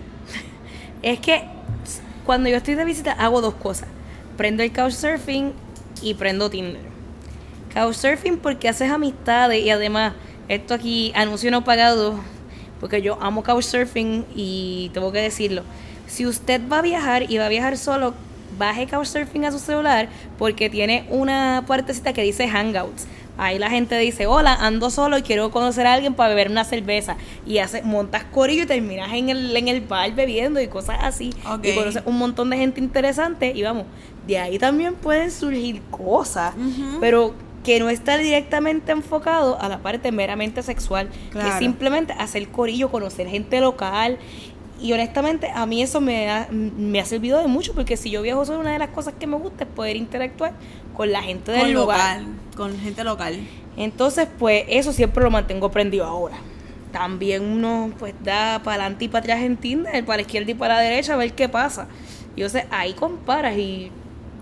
[1.02, 1.44] Es que
[2.24, 3.88] cuando yo estoy de visita hago dos cosas.
[4.36, 5.52] Prendo el couchsurfing
[6.02, 6.82] y prendo Tinder.
[7.72, 10.14] Couchsurfing porque haces amistades y además,
[10.48, 12.18] esto aquí, anuncio no pagado,
[12.80, 15.62] porque yo amo couchsurfing y tengo que decirlo.
[16.06, 18.14] Si usted va a viajar y va a viajar solo,
[18.58, 20.08] baje couchsurfing a su celular
[20.38, 23.06] porque tiene una puertecita que dice Hangouts.
[23.36, 26.64] Ahí la gente dice, hola, ando solo y quiero conocer a alguien para beber una
[26.64, 27.16] cerveza.
[27.46, 31.34] Y hace, montas corillo y terminas en el, en el bar bebiendo y cosas así.
[31.62, 33.86] Y conoces un montón de gente interesante y vamos,
[34.26, 36.54] de ahí también pueden surgir cosas,
[37.00, 42.46] pero que no está directamente enfocado a la parte meramente sexual, que es simplemente hacer
[42.48, 44.18] corillo, conocer gente local
[44.80, 48.22] y honestamente a mí eso me ha, me ha servido de mucho porque si yo
[48.22, 50.52] viajo solo una de las cosas que me gusta es poder interactuar
[50.94, 52.22] con la gente del lugar.
[52.56, 53.40] con gente local.
[53.76, 56.36] Entonces, pues eso siempre lo mantengo prendido ahora.
[56.92, 60.54] También uno pues da para adelante y para atrás en Tinder, para la izquierda y
[60.54, 61.88] para la derecha, a ver qué pasa.
[62.36, 63.90] Y sé, ahí comparas y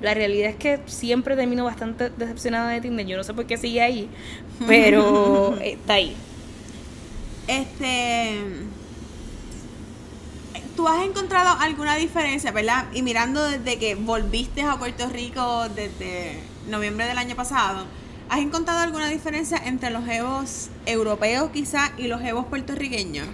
[0.01, 3.07] la realidad es que siempre termino bastante decepcionada de Tinder.
[3.07, 4.09] Yo no sé por qué sigue ahí,
[4.67, 6.15] pero está ahí.
[7.47, 8.39] Este.
[10.77, 12.87] ¿Tú has encontrado alguna diferencia, verdad?
[12.95, 17.85] Y mirando desde que volviste a Puerto Rico desde noviembre del año pasado,
[18.31, 23.29] ¿has encontrado alguna diferencia entre los evos europeos quizás y los evos puertorriqueños?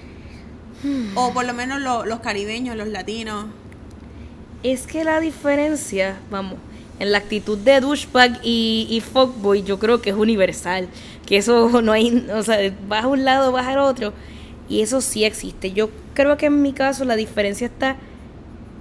[1.14, 3.46] O por lo menos los caribeños, los latinos.
[4.62, 6.58] Es que la diferencia, vamos,
[6.98, 10.88] en la actitud de douchebag y, y fuckboy yo creo que es universal.
[11.24, 14.12] Que eso no hay, o sea, vas a un lado, vas al otro.
[14.68, 15.72] Y eso sí existe.
[15.72, 15.88] Yo
[16.22, 17.96] creo que en mi caso la diferencia está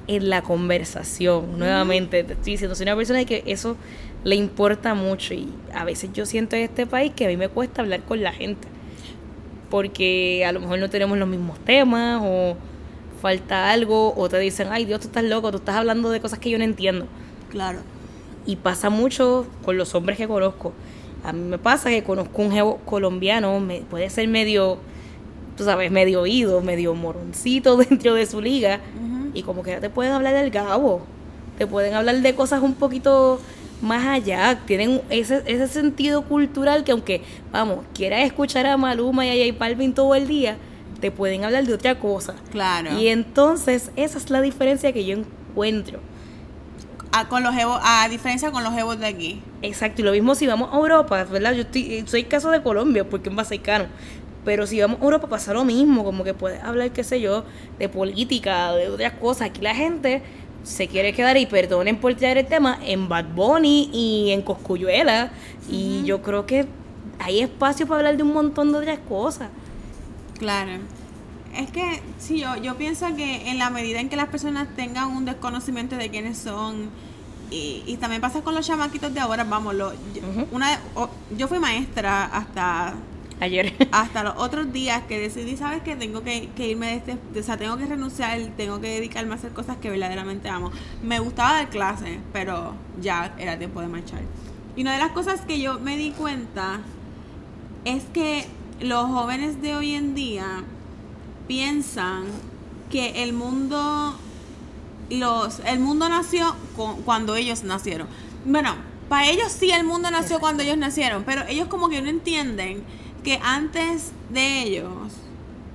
[0.08, 1.60] en la conversación.
[1.60, 3.76] Nuevamente, te estoy diciendo, soy una persona que eso
[4.24, 5.34] le importa mucho.
[5.34, 8.24] Y a veces yo siento en este país que a mí me cuesta hablar con
[8.24, 8.68] la gente
[9.70, 12.56] porque a lo mejor no tenemos los mismos temas o
[13.22, 16.40] falta algo o te dicen, ay Dios, tú estás loco, tú estás hablando de cosas
[16.40, 17.08] que yo no entiendo.
[17.50, 17.80] Claro.
[18.46, 20.74] Y pasa mucho con los hombres que conozco.
[21.24, 24.78] A mí me pasa que conozco un jevo colombiano, me, puede ser medio,
[25.58, 28.80] tú sabes, medio oído, medio moroncito dentro de su liga,
[29.34, 31.02] y como que ya te pueden hablar del gabo,
[31.58, 33.40] te pueden hablar de cosas un poquito
[33.82, 39.42] más allá, tienen ese, ese sentido cultural que aunque, vamos, quieras escuchar a Maluma y
[39.42, 40.58] a J Balvin todo el día,
[41.00, 42.36] te pueden hablar de otra cosa.
[42.52, 42.98] Claro.
[42.98, 46.00] Y entonces esa es la diferencia que yo encuentro.
[47.12, 49.42] A, con los a diferencia con los evos de aquí.
[49.62, 51.54] Exacto, y lo mismo si vamos a Europa, ¿verdad?
[51.54, 53.86] Yo estoy, soy caso de Colombia porque es más cercano.
[54.48, 57.44] Pero si vamos a Europa pasa lo mismo, como que puedes hablar, qué sé yo,
[57.80, 59.50] de política, de otras cosas.
[59.50, 60.22] Aquí la gente
[60.64, 65.32] se quiere quedar, y perdonen por traer el tema, en Bad Bunny y en Coscuyuela.
[65.70, 66.66] Y yo creo que
[67.20, 69.50] hay espacio para hablar de un montón de otras cosas.
[70.40, 70.72] Claro.
[71.54, 75.10] Es que, sí, yo, yo pienso que en la medida en que las personas tengan
[75.10, 76.90] un desconocimiento de quiénes son,
[77.52, 79.92] y, y también pasa con los chamaquitos de ahora, vamos, lo,
[80.54, 80.80] una,
[81.38, 82.94] yo fui maestra hasta
[83.40, 83.74] ayer.
[83.92, 85.96] Hasta los otros días que decidí, ¿sabes qué?
[85.96, 89.52] Tengo que, irme de este, o sea, tengo que renunciar, tengo que dedicarme a hacer
[89.52, 90.72] cosas que verdaderamente amo.
[91.04, 94.22] Me gustaba dar clase, pero ya era tiempo de marchar.
[94.76, 96.82] Y una de las cosas que yo me di cuenta
[97.86, 98.46] es que
[98.80, 100.64] los jóvenes de hoy en día
[101.48, 102.26] piensan
[102.92, 104.16] que el mundo
[105.10, 106.56] los el mundo nació
[107.06, 108.08] cuando ellos nacieron.
[108.46, 108.76] Bueno,
[109.10, 112.84] para ellos sí el mundo nació cuando ellos nacieron, pero ellos como que no entienden
[113.24, 114.88] que antes de ellos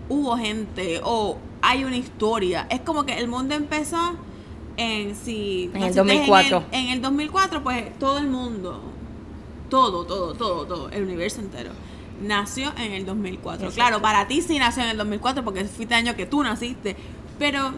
[0.09, 2.67] hubo gente o hay una historia.
[2.71, 4.17] Es como que el mundo empezó
[4.77, 6.65] en si en el 2004.
[6.73, 8.81] En el, 2004 pues todo el mundo,
[9.69, 11.71] todo, todo, todo, todo, el universo entero
[12.21, 13.71] nació en el 2004.
[13.71, 16.97] Claro, para ti sí nació en el 2004 porque fuiste el año que tú naciste,
[17.39, 17.73] pero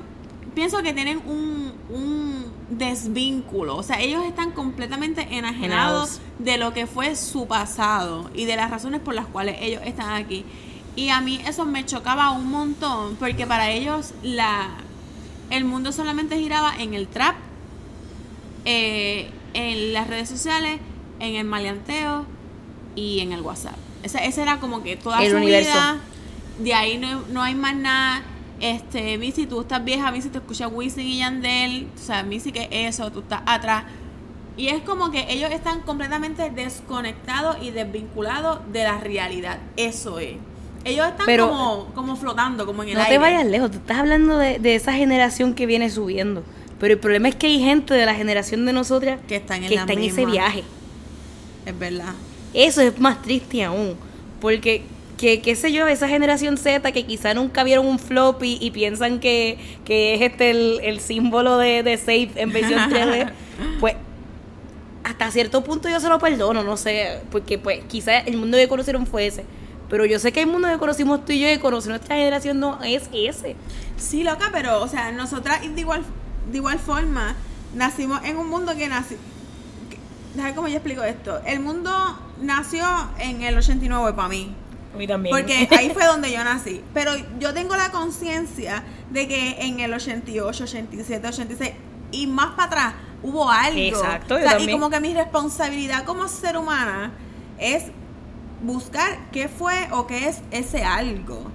[0.55, 2.45] pienso que tienen un, un
[2.79, 3.77] desvínculo.
[3.77, 8.71] O sea, ellos están completamente enajenados de lo que fue su pasado y de las
[8.71, 10.45] razones por las cuales ellos están aquí.
[10.97, 14.71] Y a mí eso me chocaba un montón porque para ellos la
[15.51, 17.37] el mundo solamente giraba en el trap,
[18.65, 20.81] eh, en las redes sociales,
[21.21, 22.25] en el maleanteo
[22.97, 23.77] y en el WhatsApp.
[24.03, 25.99] Esa, era como que toda su vida.
[26.59, 28.23] De ahí no, no hay más nada
[28.61, 32.69] este, Missy, tú estás vieja, Missy te escucha Wisin y Yandel, o sea, Missy, que
[32.71, 33.11] eso?
[33.11, 33.85] Tú estás atrás.
[34.57, 39.59] Y es como que ellos están completamente desconectados y desvinculados de la realidad.
[39.77, 40.37] Eso es.
[40.85, 43.09] Ellos están como, como flotando, como en el aire.
[43.09, 46.45] No te vayas lejos, tú estás hablando de, de, esa generación que viene subiendo.
[46.79, 49.65] Pero el problema es que hay gente de la generación de nosotras que está en,
[49.65, 50.63] está en ese viaje.
[51.65, 52.13] Es verdad.
[52.53, 53.97] Eso es más triste aún.
[54.41, 54.85] Porque
[55.17, 59.21] que qué sé yo, esa generación Z que quizá nunca vieron un floppy y piensan
[59.21, 60.51] que, es este
[60.89, 63.31] el, símbolo de, de Safe en versión 3D,
[63.81, 63.97] pues
[65.05, 68.69] hasta cierto punto yo se lo perdono, no sé, porque pues quizá el mundo que
[68.69, 69.45] conocieron fue ese.
[69.89, 72.59] Pero yo sé que el mundo que conocimos tú y yo y conocí nuestra generación
[72.59, 73.55] no es ese.
[73.97, 76.03] Sí, loca, pero, o sea, nosotras de igual,
[76.51, 77.37] de igual forma
[77.75, 79.19] nacimos en un mundo que nació.
[80.35, 81.41] Déjame cómo yo explico esto.
[81.47, 81.93] El mundo
[82.41, 82.85] nació
[83.19, 84.55] en el 89 para mí.
[85.31, 86.83] Porque ahí fue donde yo nací.
[86.93, 91.73] Pero yo tengo la conciencia de que en el 88, 87, 86
[92.13, 93.79] y más para atrás hubo algo.
[93.79, 94.37] Exacto.
[94.59, 97.13] y como que mi responsabilidad como ser humana
[97.59, 97.85] es
[98.63, 101.51] buscar qué fue o qué es ese algo.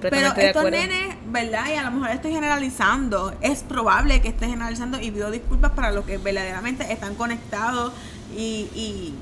[0.00, 1.64] Pero estos nenes, ¿verdad?
[1.72, 3.34] Y a lo mejor estoy generalizando.
[3.40, 7.92] Es probable que esté generalizando y pido disculpas para los que verdaderamente están conectados
[8.36, 9.14] y, y,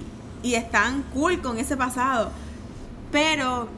[0.42, 2.30] y están cool con ese pasado
[3.12, 3.68] pero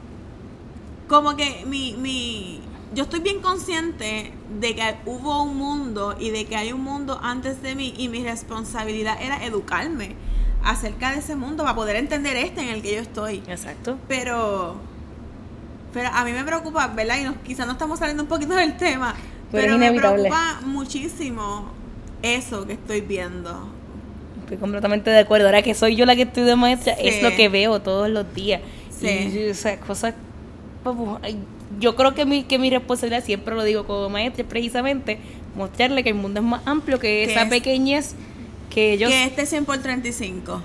[1.07, 2.59] como que mi, mi,
[2.93, 7.19] yo estoy bien consciente de que hubo un mundo y de que hay un mundo
[7.21, 10.15] antes de mí y mi responsabilidad era educarme
[10.63, 13.43] acerca de ese mundo para poder entender este en el que yo estoy.
[13.47, 13.97] Exacto.
[14.07, 14.75] Pero,
[15.93, 17.17] pero a mí me preocupa, ¿verdad?
[17.19, 19.13] Y nos, quizás no estamos saliendo un poquito del tema,
[19.51, 21.71] Pero pero, es me preocupa muchísimo
[22.21, 23.67] eso que estoy viendo.
[24.41, 25.47] Estoy completamente de acuerdo.
[25.47, 27.21] Ahora que soy yo la que estoy de maestra, es Sí.
[27.21, 28.61] lo que veo todos los días.
[29.09, 29.39] Sí.
[29.39, 30.13] Y, o sea, cosas.
[30.83, 31.19] vamos,
[31.79, 35.17] yo creo que mi, que mi responsabilidad, siempre lo digo como maestra, es precisamente
[35.55, 38.15] mostrarle que el mundo es más amplio que Que esa es- pequeñez
[38.69, 39.09] que ellos.
[39.09, 40.61] Que este 100 por 35.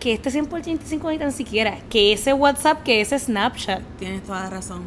[0.00, 1.78] Que este 100 por 35 ni tan siquiera.
[1.88, 3.82] Que ese WhatsApp, que ese Snapchat.
[3.98, 4.82] Tienes toda la razón.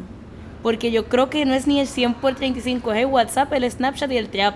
[0.62, 3.70] Porque yo creo que no es ni el 100 por 35, es el WhatsApp, el
[3.70, 4.54] Snapchat y el Trap.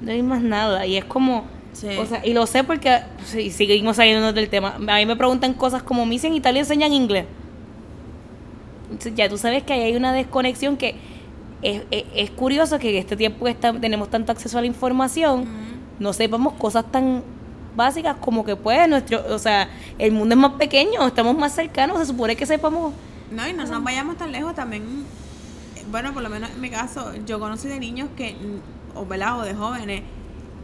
[0.00, 0.86] No hay más nada.
[0.86, 1.44] Y es como.
[1.72, 1.88] Sí.
[1.98, 4.76] O sea, y lo sé porque sí, seguimos saliendo del tema.
[4.76, 7.26] A mí me preguntan cosas como, ¿me en Italia enseñan inglés?
[9.14, 10.94] Ya tú sabes que ahí hay una desconexión que
[11.62, 14.66] es, es- es curioso que en este tiempo que está- tenemos tanto acceso a la
[14.66, 15.46] información,
[15.98, 17.22] no sepamos cosas tan
[17.76, 21.98] básicas como que pues nuestro, o sea, el mundo es más pequeño, estamos más cercanos,
[21.98, 22.92] se supone que sepamos
[23.30, 24.82] No, y no nos vayamos tan lejos también.
[25.76, 28.36] eh, Bueno, por lo menos en mi caso, yo conocí de niños que,
[28.94, 29.40] o, ¿verdad?
[29.40, 30.02] o de jóvenes,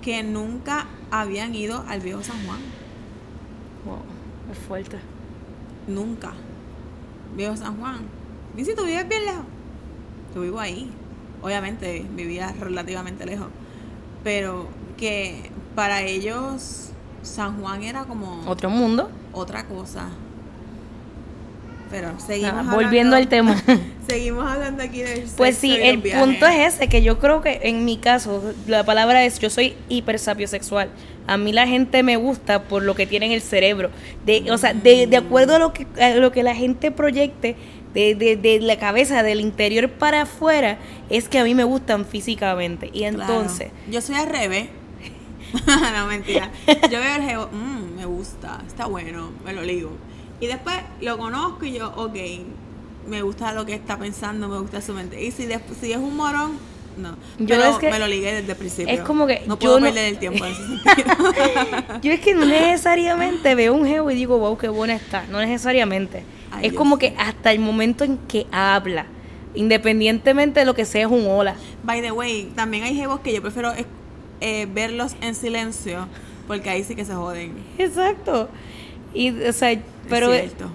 [0.03, 2.59] que nunca habían ido al viejo San Juan.
[3.85, 3.99] Wow,
[4.53, 4.99] es fuerte.
[5.89, 6.33] Nunca.
[7.37, 7.99] Viejo San Juan.
[8.57, 9.45] Y si tú vives bien lejos.
[10.35, 10.91] Yo vivo ahí.
[11.43, 13.49] Obviamente vivía relativamente lejos.
[14.25, 16.91] Pero que para ellos
[17.23, 19.11] San Juan era como Otro mundo.
[19.33, 20.09] otra cosa.
[21.91, 23.57] Pero seguimos Nada, hablando- volviendo al tema.
[24.09, 26.25] Seguimos hablando aquí del Pues sí, y el viajes.
[26.25, 29.75] punto es ese, que yo creo que en mi caso, la palabra es, yo soy
[29.89, 30.89] hipersapiosexual.
[31.27, 33.91] A mí la gente me gusta por lo que tiene en el cerebro.
[34.25, 37.57] De, o sea, de, de acuerdo a lo que, a lo que la gente proyecte,
[37.95, 42.05] de, de, de la cabeza, del interior para afuera, es que a mí me gustan
[42.05, 42.87] físicamente.
[42.93, 43.17] Y Claro.
[43.21, 44.69] entonces, Yo soy al revés.
[45.67, 46.51] no, mentira.
[46.91, 49.91] Yo veo el geo, "Mm, me gusta, está bueno, me lo ligo.
[50.41, 52.17] Y después lo conozco y yo, ok,
[53.09, 55.23] me gusta lo que está pensando, me gusta su mente.
[55.23, 55.49] Y si,
[55.81, 56.53] si es un morón,
[57.01, 57.11] no.
[57.39, 58.93] Yo Pero es que- me lo ligué desde el principio.
[58.95, 61.99] es como que No yo puedo no- perder el tiempo en ese sentido.
[62.03, 65.25] yo es que no necesariamente veo un geo y digo, wow, qué buena está.
[65.31, 66.23] No necesariamente.
[66.53, 67.01] Ay, es yo como sé.
[67.11, 69.07] que hasta el momento en que habla,
[69.55, 71.55] independientemente de lo que sea, es un hola.
[71.85, 73.87] By the way, también hay jevos que yo prefiero es-
[74.41, 76.09] eh, verlos en silencio,
[76.47, 77.53] porque ahí sí que se joden.
[77.79, 78.49] Exacto.
[79.15, 80.71] Y, o sea, pero, es cierto.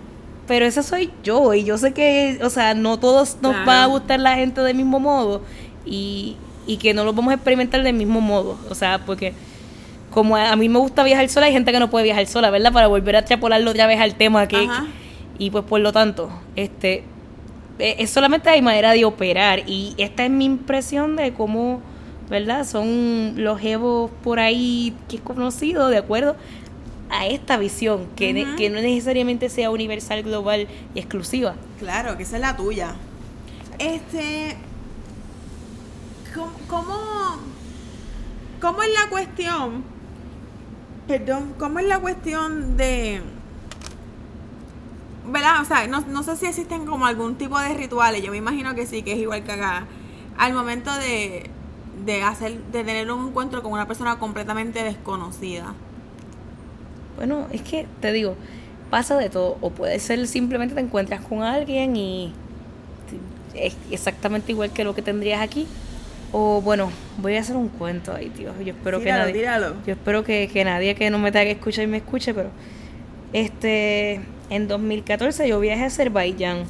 [0.47, 1.53] pero esa soy yo.
[1.53, 3.67] Y yo sé que, o sea, no todos nos Claro.
[3.67, 5.41] va a gustar la gente del mismo modo.
[5.85, 6.35] Y,
[6.67, 8.57] y que no lo vamos a experimentar del mismo modo.
[8.69, 9.33] O sea, porque
[10.11, 12.49] como a, a mí me gusta viajar sola, hay gente que no puede viajar sola,
[12.49, 12.71] ¿verdad?
[12.73, 14.57] Para volver a extrapolarlo otra vez al tema que...
[14.57, 14.85] Ajá.
[15.37, 17.03] Y pues por lo tanto, este...
[17.79, 19.63] eh, Es solamente hay manera de operar.
[19.67, 21.81] Y esta es mi impresión de cómo,
[22.29, 22.65] ¿verdad?
[22.65, 26.37] Son los jevos por ahí que es conocido, de acuerdo
[27.09, 31.55] a esta visión, que, ne- que no necesariamente sea universal, global y exclusiva.
[31.79, 32.95] Claro, que esa es la tuya.
[33.77, 34.55] Este.
[36.35, 36.51] ¿Cómo,
[38.59, 39.85] cómo, es la cuestión?
[41.07, 43.21] Perdón, ¿cómo es la cuestión de.
[45.27, 45.61] ¿Verdad?
[45.61, 48.21] O sea, no, no sé si existen como algún tipo de rituales.
[48.21, 49.85] Yo me imagino que sí, que es igual que acá.
[50.37, 51.49] Al momento de,
[52.05, 55.73] de hacer, de tener un encuentro con una persona completamente desconocida.
[57.15, 58.35] Bueno, es que te digo,
[58.89, 59.57] pasa de todo.
[59.61, 62.33] O puede ser simplemente te encuentras con alguien y
[63.53, 65.65] es exactamente igual que lo que tendrías aquí.
[66.37, 68.51] O bueno, voy a hacer un cuento ahí, tío.
[68.61, 69.31] Yo espero que nadie.
[69.31, 69.75] tíralo.
[69.87, 72.49] Yo espero que, que nadie que no me tenga que escuchar y me escuche, pero
[73.31, 74.19] este
[74.49, 76.65] en 2014 yo viajé a Azerbaiyán.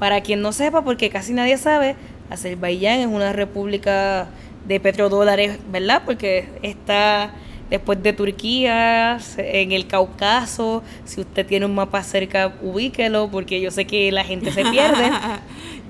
[0.00, 1.94] Para quien no sepa, porque casi nadie sabe,
[2.28, 4.26] Azerbaiyán es una república
[4.66, 6.02] de petrodólares, ¿verdad?
[6.04, 7.30] Porque está
[7.76, 10.82] después de Turquía, se- en el Cáucaso.
[11.04, 15.10] Si usted tiene un mapa cerca, ubíquelo, porque yo sé que la gente se pierde.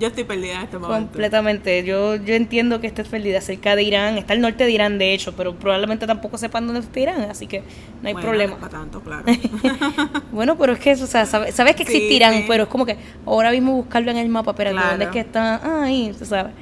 [0.00, 1.06] Yo estoy perdida en este momento.
[1.12, 1.84] Completamente.
[1.84, 4.18] Yo, yo entiendo que estés perdida cerca de Irán.
[4.18, 7.46] Está al norte de Irán, de hecho, pero probablemente tampoco sepan dónde está Irán, así
[7.46, 7.60] que
[8.02, 8.54] no hay Bueno, problema.
[8.54, 9.22] no para tanto, claro.
[10.32, 12.44] Bueno, pero es que, o sea, sabe- sabes, que Sí, existe Irán, sí.
[12.48, 14.88] pero es como que ahora mismo buscarlo en el mapa, pero Claro.
[14.90, 15.60] ¿dónde es que está?
[15.62, 16.52] Ah, ahí, tú sabes.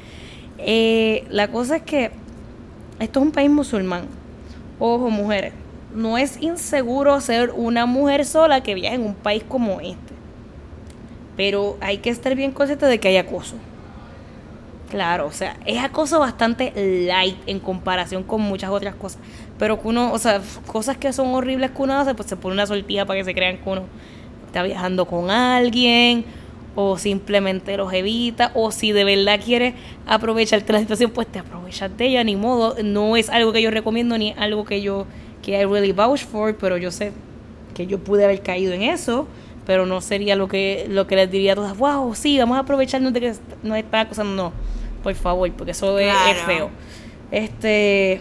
[0.59, 2.11] Eh, la cosa es que
[3.01, 4.03] esto es un país musulmán.
[4.85, 5.53] Ojo, mujeres.
[5.95, 10.13] No es inseguro ser una mujer sola que viaje en un país como este.
[11.37, 13.55] Pero hay que estar bien consciente de que hay acoso.
[14.91, 16.73] Claro, o sea, es acoso bastante
[17.07, 19.21] light en comparación con muchas otras cosas.
[19.57, 22.55] Pero que uno, o sea, cosas que son horribles que uno hace, pues se pone
[22.55, 23.85] una sortija para que se crean que uno
[24.47, 26.25] está viajando con alguien.
[26.75, 29.75] O simplemente los evita, o si de verdad quieres
[30.07, 32.77] aprovecharte la situación, pues te aprovechas de ella, ni modo.
[32.83, 35.07] No es algo que yo recomiendo, ni algo que yo,
[35.43, 37.13] que I really vouch for, pero yo sé
[37.75, 39.27] que yo pude haber caído en eso,
[39.67, 42.61] pero no sería lo que, lo que les diría a todas, wow, sí, vamos a
[42.61, 44.35] aprovecharnos de que nos están acusando.
[44.35, 44.53] No,
[45.03, 46.71] por favor, porque eso es, es feo.
[47.31, 48.21] Este,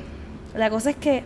[0.55, 1.23] la cosa es que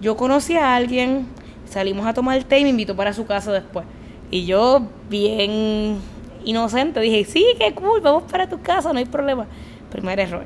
[0.00, 1.26] yo conocí a alguien,
[1.68, 3.84] salimos a tomar el té y me invitó para su casa después.
[4.30, 5.98] Y yo, bien
[6.44, 9.46] inocente, dije, sí, qué cool, vamos para tu casa, no hay problema.
[9.90, 10.44] Primer error.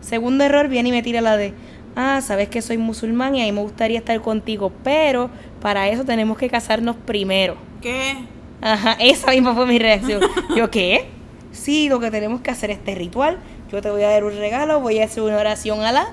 [0.00, 1.52] Segundo error, viene y me tira la de,
[1.96, 5.30] ah, sabes que soy musulmán y a mí me gustaría estar contigo, pero
[5.60, 7.56] para eso tenemos que casarnos primero.
[7.80, 8.16] ¿Qué?
[8.60, 10.20] Ajá, esa misma fue mi reacción.
[10.56, 11.06] Yo, ¿qué?
[11.52, 13.38] Sí, lo que tenemos que hacer este ritual.
[13.72, 16.08] Yo te voy a dar un regalo, voy a hacer una oración a la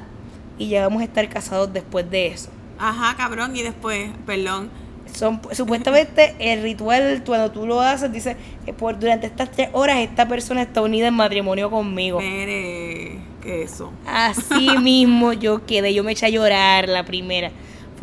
[0.58, 2.50] y ya vamos a estar casados después de eso.
[2.80, 4.70] Ajá, cabrón, y después, perdón.
[5.14, 8.36] Son, supuestamente el ritual, cuando tú lo haces, dice
[8.66, 12.20] que por, durante estas tres horas esta persona está unida en matrimonio conmigo.
[12.20, 13.92] Que eso.
[14.08, 17.52] Así mismo yo quedé, yo me eché a llorar la primera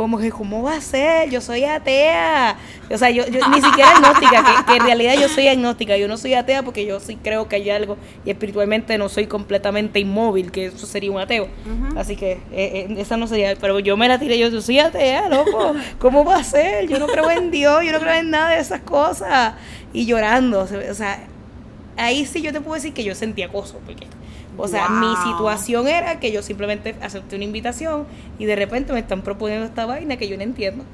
[0.00, 1.28] como que, ¿cómo va a ser?
[1.28, 2.56] Yo soy atea.
[2.90, 5.94] O sea, yo, ni siquiera agnóstica, que, en realidad yo soy agnóstica.
[5.98, 9.26] Yo no soy atea porque yo sí creo que hay algo y espiritualmente no soy
[9.26, 11.48] completamente inmóvil, que eso sería un ateo.
[11.98, 13.54] Así que eh, eh, esa no sería.
[13.60, 15.74] Pero yo me la tiré, yo, yo soy atea, loco.
[15.98, 16.88] ¿Cómo va a ser?
[16.88, 19.52] Yo no creo en Dios, yo no creo en nada de esas cosas.
[19.92, 20.60] Y llorando.
[20.62, 21.26] O sea,
[21.98, 24.06] ahí sí yo te puedo decir que yo sentía acoso, porque
[24.60, 28.06] o sea, mi situación era que yo simplemente acepté una invitación
[28.38, 30.84] y de repente me están proponiendo esta vaina que yo no entiendo.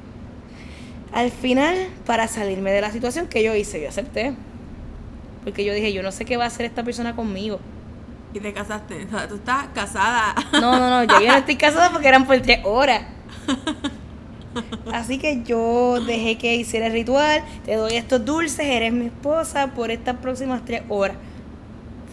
[1.13, 4.35] Al final, para salirme de la situación que yo hice, yo acepté.
[5.43, 7.59] Porque yo dije, yo no sé qué va a hacer esta persona conmigo.
[8.35, 9.05] ¿Y te casaste?
[9.07, 10.35] O sea, tú estás casada.
[10.53, 13.03] No, no, no, yo, no estoy casada porque eran por tres horas.
[14.93, 19.69] Así que yo dejé que hiciera el ritual, te doy estos dulces, eres mi esposa
[19.69, 21.17] por estas próximas tres horas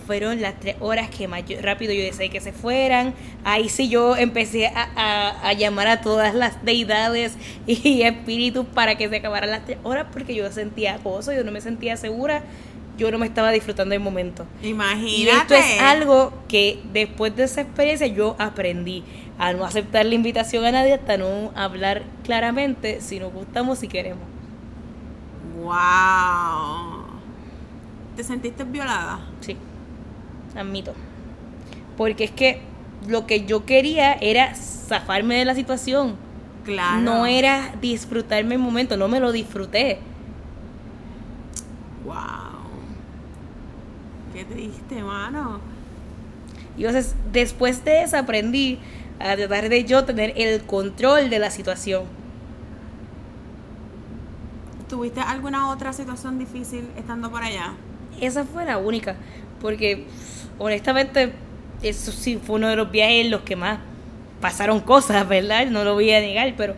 [0.05, 3.13] fueron las tres horas que más rápido yo deseé que se fueran.
[3.43, 7.33] Ahí sí yo empecé a, llamar a todas las deidades
[7.65, 11.51] y espíritus para que se acabaran las tres horas porque yo sentía acoso, yo no
[11.51, 12.43] me sentía segura,
[12.97, 14.45] yo no me estaba disfrutando del momento.
[14.61, 15.09] Imagínate.
[15.09, 19.03] Y esto es algo que después de esa experiencia yo aprendí
[19.39, 23.87] a no aceptar la invitación a nadie hasta no hablar claramente si nos gustamos, si
[23.87, 24.23] queremos.
[25.61, 27.03] ¡Wow!
[28.15, 29.19] ¿Te sentiste violada?
[29.41, 29.57] Sí
[30.55, 30.93] admito.
[31.97, 32.61] Porque es que
[33.07, 36.15] lo que yo quería era zafarme de la situación.
[36.65, 37.01] Claro.
[37.01, 39.99] No era disfrutarme el momento, no me lo disfruté.
[42.05, 42.13] Wow.
[44.33, 45.59] Qué triste, mano.
[46.77, 48.79] Y entonces, después de eso aprendí
[49.19, 52.03] a tratar de yo tener el control de la situación.
[54.89, 57.73] ¿Tuviste alguna otra situación difícil estando por allá?
[58.19, 59.15] Esa fue la única,
[59.59, 60.05] porque
[60.59, 61.33] honestamente,
[61.81, 63.79] eso sí fue uno de los viajes en los que más
[64.41, 65.67] pasaron cosas, ¿verdad?
[65.67, 66.75] No lo voy a negar, pero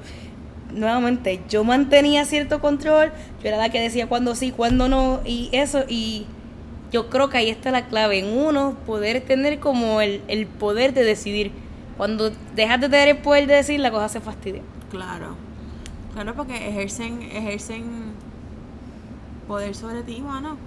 [0.72, 3.12] nuevamente yo mantenía cierto control,
[3.42, 6.26] yo era la que decía cuándo sí, cuándo no, y eso, y
[6.92, 10.94] yo creo que ahí está la clave, en uno poder tener como el, el poder
[10.94, 11.52] de decidir.
[11.98, 14.62] Cuando dejas de tener el poder de decir, la cosa se fastidia.
[14.92, 15.36] Claro,
[16.14, 18.14] claro, porque ejercen, ejercen
[19.48, 20.58] poder sobre ti, mano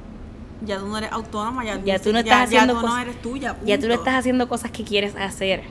[0.65, 3.57] ya tú no eres autónoma, ya, tú no estás haciendo ya tú no eres tuya.
[3.65, 5.63] Ya tú no estás haciendo cosas que quieres hacer.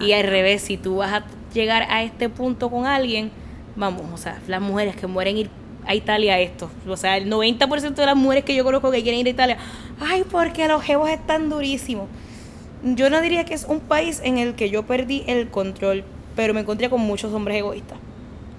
[0.00, 3.30] Y al revés, si tú vas a llegar a este punto con alguien,
[3.76, 5.50] vamos, o sea, las mujeres que mueren ir
[5.84, 9.20] a Italia esto, o sea, el 90% de las mujeres que yo conozco que quieren
[9.20, 9.58] ir a Italia,
[10.00, 12.08] ay, porque los jevos están durísimos.
[12.84, 16.04] Yo no diría que es un país en el que yo perdí el control,
[16.34, 17.98] pero me encontré con muchos hombres egoístas.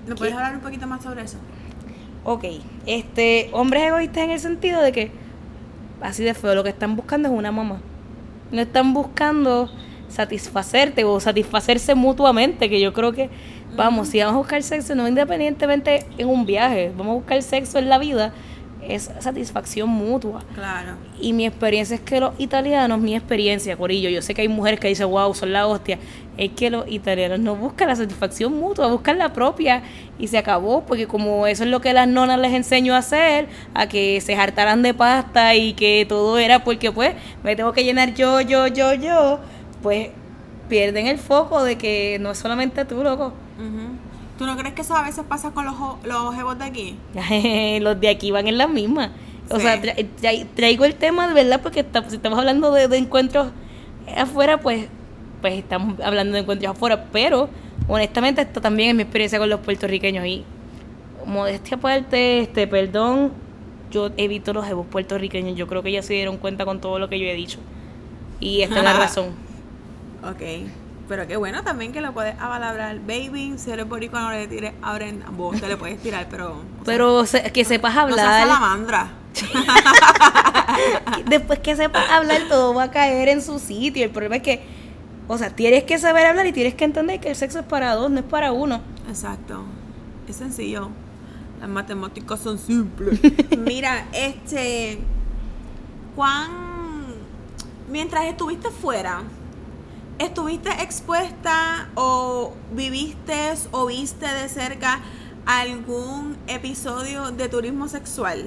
[0.08, 1.38] ¿No puedes hablar un poquito más sobre eso?
[2.26, 2.46] Ok,
[2.86, 5.23] este, hombres egoístas en el sentido de que
[6.04, 6.54] así de feo.
[6.54, 7.82] Lo que están buscando es una mamá.
[8.52, 9.72] No están buscando
[10.10, 13.30] satisfacerte o satisfacerse mutuamente, que yo creo que,
[13.76, 17.80] vamos, si vamos a buscar sexo, no independientemente en un viaje, vamos a buscar sexo
[17.80, 18.32] en la vida,
[18.88, 20.44] es satisfacción mutua.
[20.54, 20.94] Claro.
[21.20, 24.80] Y mi experiencia es que los italianos, mi experiencia, Corillo, yo sé que hay mujeres
[24.80, 26.00] que dicen, wow, son la hostia,
[26.38, 29.84] es que los italianos no buscan la satisfacción mutua, buscan la propia
[30.18, 33.48] y se acabó, porque como eso es lo que las nonas les enseñó a hacer,
[33.74, 37.14] a que se hartaran de pasta y que todo era porque pues
[37.44, 39.40] me tengo que llenar yo, yo, yo, yo,
[39.82, 40.10] pues
[40.70, 43.34] pierden el foco de que no es solamente tú, loco.
[44.38, 46.98] ¿Tú no crees que eso a veces pasa con los, los jevos de aquí?
[47.82, 49.12] los de aquí van en la misma.
[49.50, 49.80] O sea,
[50.56, 53.52] traigo el tema de verdad porque si estamos hablando de, encuentros
[54.16, 54.88] afuera, pues,
[55.42, 57.06] pues estamos hablando de encuentros afuera.
[57.12, 57.50] Pero,
[57.88, 60.26] honestamente, esto también es mi experiencia con los puertorriqueños.
[60.26, 60.44] Y,
[61.26, 63.32] modestia aparte, este, perdón,
[63.92, 65.56] yo evito los jebos puertorriqueños.
[65.56, 67.60] Yo creo que ellas se dieron cuenta con todo lo que yo he dicho.
[68.40, 69.28] Y esta es la razón.
[70.24, 70.42] Ok.
[71.08, 72.98] Pero qué bueno también que lo puedes avalabrar.
[73.00, 76.54] Baby, si eres boricua no le tires ahora en vos te le puedes tirar, pero...
[76.56, 78.42] sea, Pero se- que sepas no seas hablar.
[78.48, 79.12] salamandra.
[81.28, 84.04] Después que sepas hablar, todo va a caer en su sitio.
[84.06, 84.62] El problema es que,
[85.28, 87.96] o sea, tienes que saber hablar y tienes que entender que el sexo es para
[87.96, 88.82] dos, no es para uno.
[89.10, 89.64] Exacto.
[90.28, 90.90] Es sencillo.
[91.60, 93.20] Las matemáticas son simples.
[93.58, 95.00] Mira, este.
[96.16, 96.52] ¿Cuán.
[97.90, 99.22] Mientras estuviste fuera,
[100.20, 105.00] ¿estuviste expuesta o viviste o viste de cerca
[105.46, 108.46] algún episodio de turismo sexual?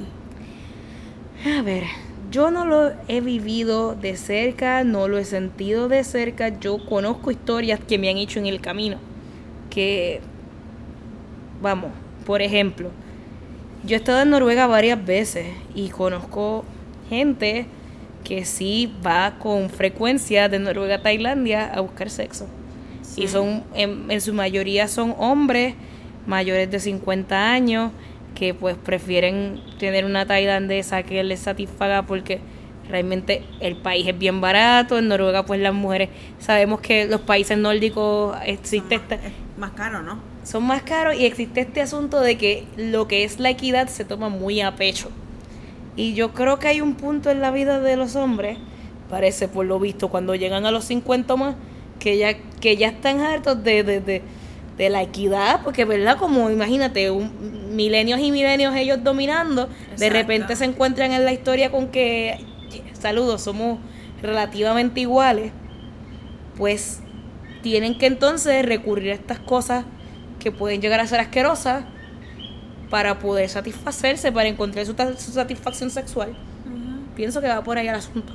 [1.45, 1.85] A ver,
[2.31, 6.49] yo no lo he vivido de cerca, no lo he sentido de cerca.
[6.59, 8.99] Yo conozco historias que me han hecho en el camino.
[9.71, 10.21] Que,
[11.63, 11.91] vamos,
[12.25, 12.91] por ejemplo,
[13.85, 16.65] yo he estado en Noruega varias veces y conozco
[17.09, 17.67] gente
[18.27, 22.49] que sí va con frecuencia de Noruega a Tailandia a buscar sexo.
[23.17, 25.75] Y son, en, en su mayoría son hombres
[26.27, 27.93] mayores de 50 años
[28.35, 32.41] que pues prefieren tener una tailandesa que les satisfaga porque
[32.89, 36.09] realmente el país es bien barato, en Noruega pues las mujeres,
[36.41, 40.19] sabemos que los países nórdicos existe esta, Es más caro, ¿no?
[40.43, 44.05] son más caros y existe este asunto de que lo que es la equidad se
[44.05, 45.11] toma muy a pecho.
[45.97, 48.59] Y yo creo que hay un punto en la vida de los hombres,
[49.09, 51.57] parece por lo visto, cuando llegan a los 50 más,
[51.99, 54.23] que ya, que ya están hartos de, de, de,
[54.77, 60.55] de la equidad, porque verdad, como imagínate, un, milenios y milenios ellos dominando, de repente
[60.57, 62.45] se encuentran en la historia con que,
[62.93, 63.79] saludos, somos
[64.21, 65.53] relativamente iguales,
[66.57, 67.01] pues
[67.63, 69.85] tienen que entonces recurrir a estas cosas
[70.39, 71.85] que pueden llegar a ser asquerosas
[72.91, 74.95] para poder satisfacerse, para encontrar su,
[75.33, 76.37] satisfacción sexual.
[77.15, 78.33] Pienso que va por ahí el asunto.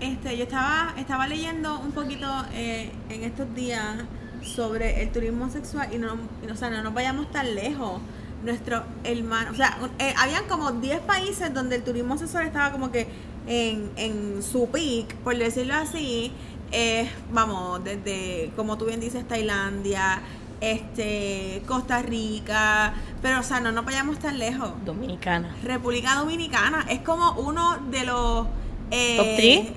[0.00, 3.96] Este, yo estaba, estaba leyendo un poquito eh, en estos días
[4.42, 8.00] sobre el turismo sexual y no, y no- o sea, no nos vayamos tan lejos.
[8.44, 12.92] Nuestro hermano, o sea, eh, habían como 10 países donde el turismo sexual estaba como
[12.92, 13.08] que
[13.46, 16.30] en, en su peak, por decirlo así.
[16.70, 20.20] Eh, vamos, desde, como tú bien dices, Tailandia,
[20.60, 24.72] este, Costa Rica, pero o sea, no nos vayamos tan lejos.
[24.84, 25.54] Dominicana.
[25.62, 28.46] República Dominicana es como uno de los
[28.90, 29.72] eh, ¿Top three?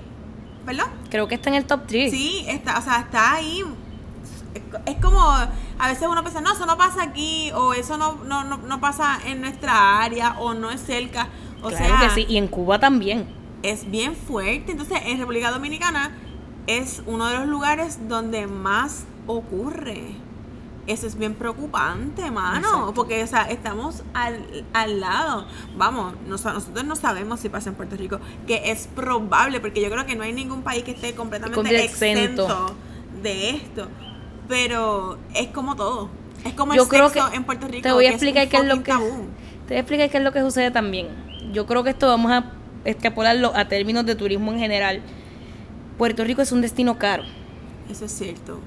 [0.64, 0.90] ¿Perdón?
[1.10, 2.10] Creo que está en el top 3.
[2.10, 3.64] Sí, está, o sea, está ahí.
[4.54, 8.16] Es, es como a veces uno piensa, no, eso no pasa aquí, o eso no,
[8.24, 11.28] no, no, no pasa en nuestra área, o no es cerca.
[11.62, 12.26] O claro sea, que sí.
[12.28, 13.26] Y en Cuba también.
[13.62, 14.72] es bien fuerte.
[14.72, 16.12] Entonces, en República Dominicana
[16.66, 20.14] es uno de los lugares donde más ocurre.
[20.86, 22.94] Eso es bien preocupante, mano, Exacto.
[22.94, 25.46] porque o sea, estamos al, al lado.
[25.76, 29.90] Vamos, nos- nosotros no sabemos si pasa en Puerto Rico, que es probable, porque yo
[29.90, 32.74] creo que no hay ningún país que esté completamente exento.
[33.22, 33.86] de esto.
[34.48, 36.08] Pero es como todo.
[36.44, 37.82] Es como Yo el creo sexo que en Puerto Rico.
[37.82, 39.26] te voy a explicar qué es lo que tabú.
[39.66, 41.08] te voy a explicar qué es lo que sucede también.
[41.52, 42.50] Yo creo que esto vamos a
[42.84, 45.02] extrapolarlo a términos de turismo en general.
[45.98, 47.22] Puerto Rico es un destino caro.
[47.90, 48.58] Eso es cierto.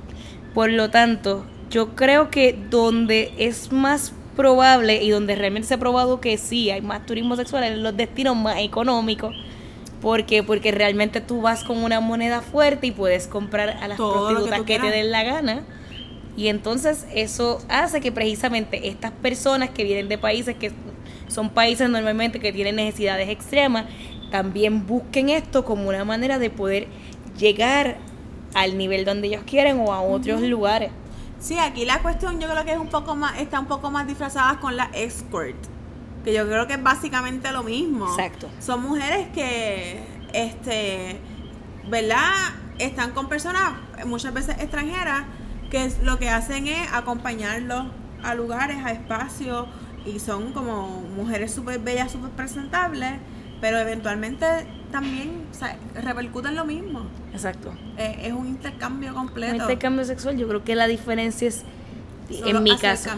[0.53, 5.79] Por lo tanto, yo creo que donde es más probable y donde realmente se ha
[5.79, 9.35] probado que sí hay más turismo sexual en los destinos más económicos.
[9.99, 10.43] ¿Por qué?
[10.43, 14.43] Porque realmente tú vas con una moneda fuerte y puedes comprar a las Todo lo
[14.43, 15.63] que prostitutas que, te den la gana.
[16.37, 20.71] Y entonces eso hace que precisamente estas personas que vienen de países que
[21.27, 23.85] son países normalmente que tienen necesidades extremas,
[24.29, 26.87] también busquen esto como una manera de poder
[27.39, 27.97] llegar
[28.53, 30.91] al nivel donde ellos quieren o a otros lugares.
[31.43, 34.07] Sí, aquí la cuestión yo creo que es un poco más, está un poco más
[34.07, 35.57] disfrazada con la escort.
[36.23, 38.07] Que yo creo que es básicamente lo mismo.
[38.07, 38.49] Exacto.
[38.61, 41.19] Son mujeres que, este,
[41.89, 42.31] ¿verdad?
[42.79, 43.73] Están con personas
[44.05, 45.25] muchas veces extranjeras
[45.69, 47.87] que lo que hacen es acompañarlos
[48.23, 49.67] a lugares, a espacios
[50.05, 53.19] y son como mujeres súper bellas, súper presentables,
[53.63, 54.45] pero eventualmente
[54.91, 57.05] también o sea, repercuten lo mismo.
[57.31, 57.73] Exacto.
[57.97, 59.55] Eh, es un intercambio En completo.
[59.55, 61.63] este cambio sexual yo creo que la diferencia es,
[62.29, 63.09] Solo en mi caso,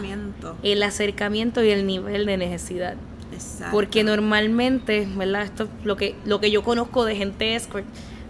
[0.62, 2.94] el acercamiento y el nivel de necesidad.
[3.32, 3.72] Exacto.
[3.72, 5.42] Porque normalmente, ¿verdad?
[5.42, 7.84] Esto es lo que, lo que yo conozco de gente escort,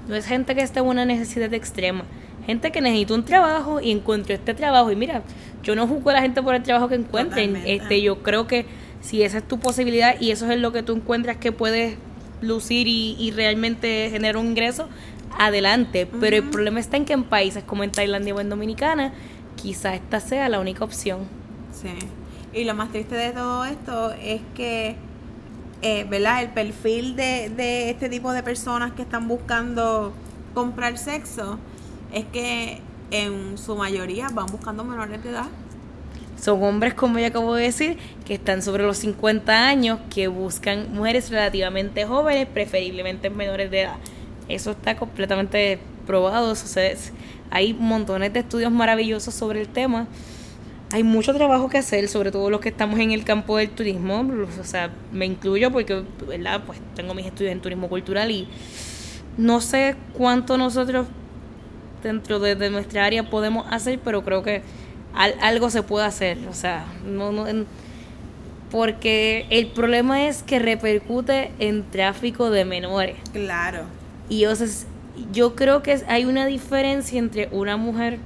[0.09, 2.05] no es gente que esté en una necesidad extrema.
[2.47, 4.91] Gente que necesita un trabajo y encuentro este trabajo.
[4.91, 5.21] Y mira,
[5.63, 7.51] yo no juzgo a la gente por el trabajo que encuentren.
[7.51, 7.75] Totalmente.
[7.75, 8.65] Este, yo creo que
[9.07, 11.97] si esa es tu posibilidad y eso es lo que tú encuentras que puedes
[12.41, 14.89] lucir y, y realmente generar un ingreso,
[15.39, 16.07] adelante.
[16.21, 19.13] Pero el problema está en que en países como en Tailandia o en Dominicana,
[19.55, 21.21] quizá esta sea la única opción.
[21.73, 21.91] Sí.
[22.53, 24.97] Y lo más triste de todo esto es que
[25.83, 26.43] eh, ¿verdad?
[26.43, 30.13] El perfil de, de este tipo de personas que están buscando
[30.55, 31.59] comprar sexo
[32.13, 32.81] es que
[33.11, 35.47] en su mayoría van buscando menores de edad.
[36.47, 40.95] Son hombres, como ya acabo de decir, que están sobre los 50 años, que buscan
[40.95, 43.97] mujeres relativamente jóvenes, preferiblemente menores de edad.
[44.47, 46.55] Eso está completamente probado.
[47.51, 50.07] hay montones de estudios maravillosos sobre el tema.
[50.93, 54.25] Hay mucho trabajo que hacer, sobre todo los que estamos en el campo del turismo.
[54.61, 56.63] O sea, me incluyo porque, ¿verdad?
[56.65, 58.47] Pues tengo mis estudios en turismo cultural y
[59.37, 61.09] no sé cuánto nosotros
[62.05, 64.63] dentro de, nuestra área podemos hacer, pero creo que
[65.17, 66.39] algo se puede hacer.
[66.49, 67.47] O sea, no, no
[68.71, 73.17] porque el problema es que repercute en tráfico de menores.
[73.33, 73.85] Claro.
[74.29, 74.53] Y o
[75.33, 78.19] yo creo que hay una diferencia entre una mujer,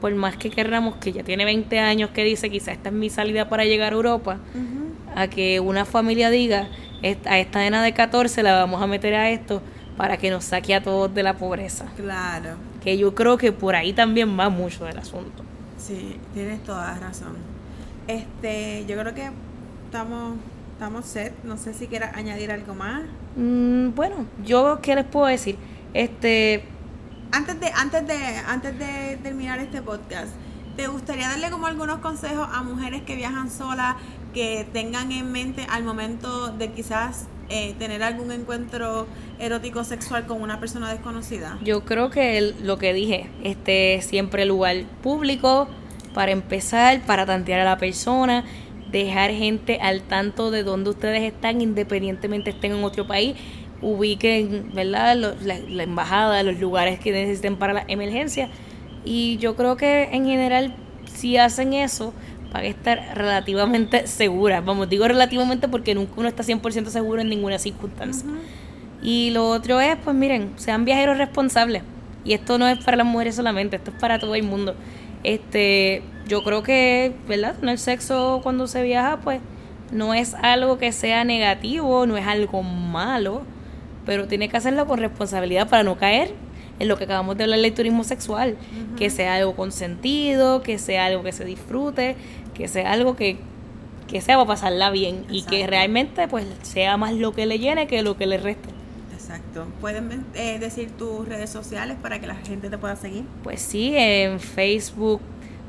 [0.00, 3.10] por más que querramos, que ya tiene 20 años, que dice quizá esta es mi
[3.10, 4.38] salida para llegar a Europa,
[5.14, 6.68] a que una familia diga,
[7.26, 9.62] a esta nena de 14 la vamos a meter a esto
[9.96, 11.86] para que nos saque a todos de la pobreza.
[11.96, 12.56] Claro.
[12.82, 15.49] Que yo creo que por ahí también va mucho del asunto.
[15.80, 17.36] Sí, tienes toda razón.
[18.06, 19.30] Este, yo creo que
[19.86, 20.36] estamos
[20.80, 21.34] estamos set.
[21.44, 23.02] No sé si quieras añadir algo más.
[23.36, 25.56] Mm, bueno, yo qué les puedo decir.
[25.92, 26.64] Este,
[27.32, 28.16] antes de antes de
[28.46, 30.30] antes de terminar este podcast,
[30.76, 33.96] ¿te gustaría darle como algunos consejos a mujeres que viajan solas
[34.32, 39.06] que tengan en mente al momento de quizás eh, tener algún encuentro
[39.38, 41.58] erótico sexual con una persona desconocida?
[41.62, 45.68] Yo creo que lo que dije, este siempre lugar público
[46.14, 48.44] para empezar, para tantear a la persona,
[48.90, 53.36] dejar gente al tanto de dónde ustedes están, independientemente estén en otro país,
[53.82, 55.16] ubiquen, ¿verdad?
[55.16, 58.48] La, la, embajada, los lugares que necesiten para la emergencia.
[59.04, 60.74] Y yo creo que en general,
[61.06, 62.12] si hacen eso,
[62.52, 64.60] para estar relativamente segura.
[64.60, 68.28] Vamos, digo relativamente porque nunca uno está 100% seguro en ninguna circunstancia.
[69.02, 71.82] Y lo otro es, pues miren, sean viajeros responsables.
[72.24, 74.74] Y esto no es para las mujeres solamente, esto es para todo el mundo.
[75.22, 77.56] Este, yo creo que, ¿verdad?
[77.62, 79.40] el sexo cuando se viaja, pues
[79.90, 83.42] no es algo que sea negativo, no es algo malo,
[84.06, 86.34] pero tiene que hacerlo con responsabilidad para no caer
[86.80, 88.56] en lo que acabamos de hablar del turismo sexual,
[88.96, 92.16] que sea algo consentido, que sea algo que se disfrute,
[92.54, 93.36] que sea algo que,
[94.08, 97.86] que sea para pasarla bien y que realmente pues sea más lo que le llene
[97.86, 98.70] que lo que le reste.
[99.12, 99.66] Exacto.
[99.80, 103.24] ¿Pueden eh, decir tus redes sociales para que la gente te pueda seguir?
[103.44, 105.20] Pues sí, en Facebook,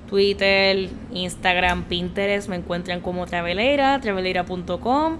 [0.09, 5.17] Twitter, Instagram, Pinterest me encuentran como Traveleira, traveleira.com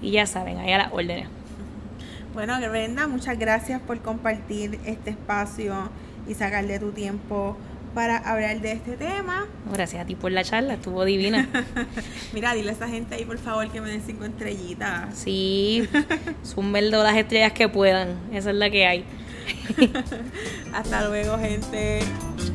[0.00, 1.28] y ya saben, ahí a las órdenes.
[2.34, 5.88] Bueno, Brenda, muchas gracias por compartir este espacio
[6.28, 7.56] y sacarle tu tiempo
[7.94, 9.46] para hablar de este tema.
[9.72, 11.48] Gracias a ti por la charla, estuvo divina.
[12.32, 15.16] Mira, dile a esa gente ahí por favor que me den cinco estrellitas.
[15.16, 15.88] Sí,
[16.44, 19.04] zumben todas las estrellas que puedan, esa es la que hay.
[20.74, 22.00] hasta luego, gente.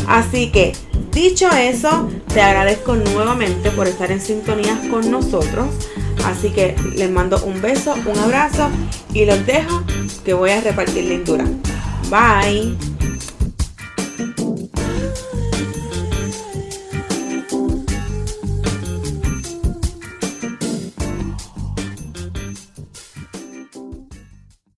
[0.07, 0.73] Así que,
[1.11, 5.67] dicho eso, te agradezco nuevamente por estar en sintonía con nosotros.
[6.25, 8.69] Así que les mando un beso, un abrazo
[9.13, 9.83] y los dejo
[10.25, 11.45] que voy a repartir lindura.
[12.09, 12.96] Bye.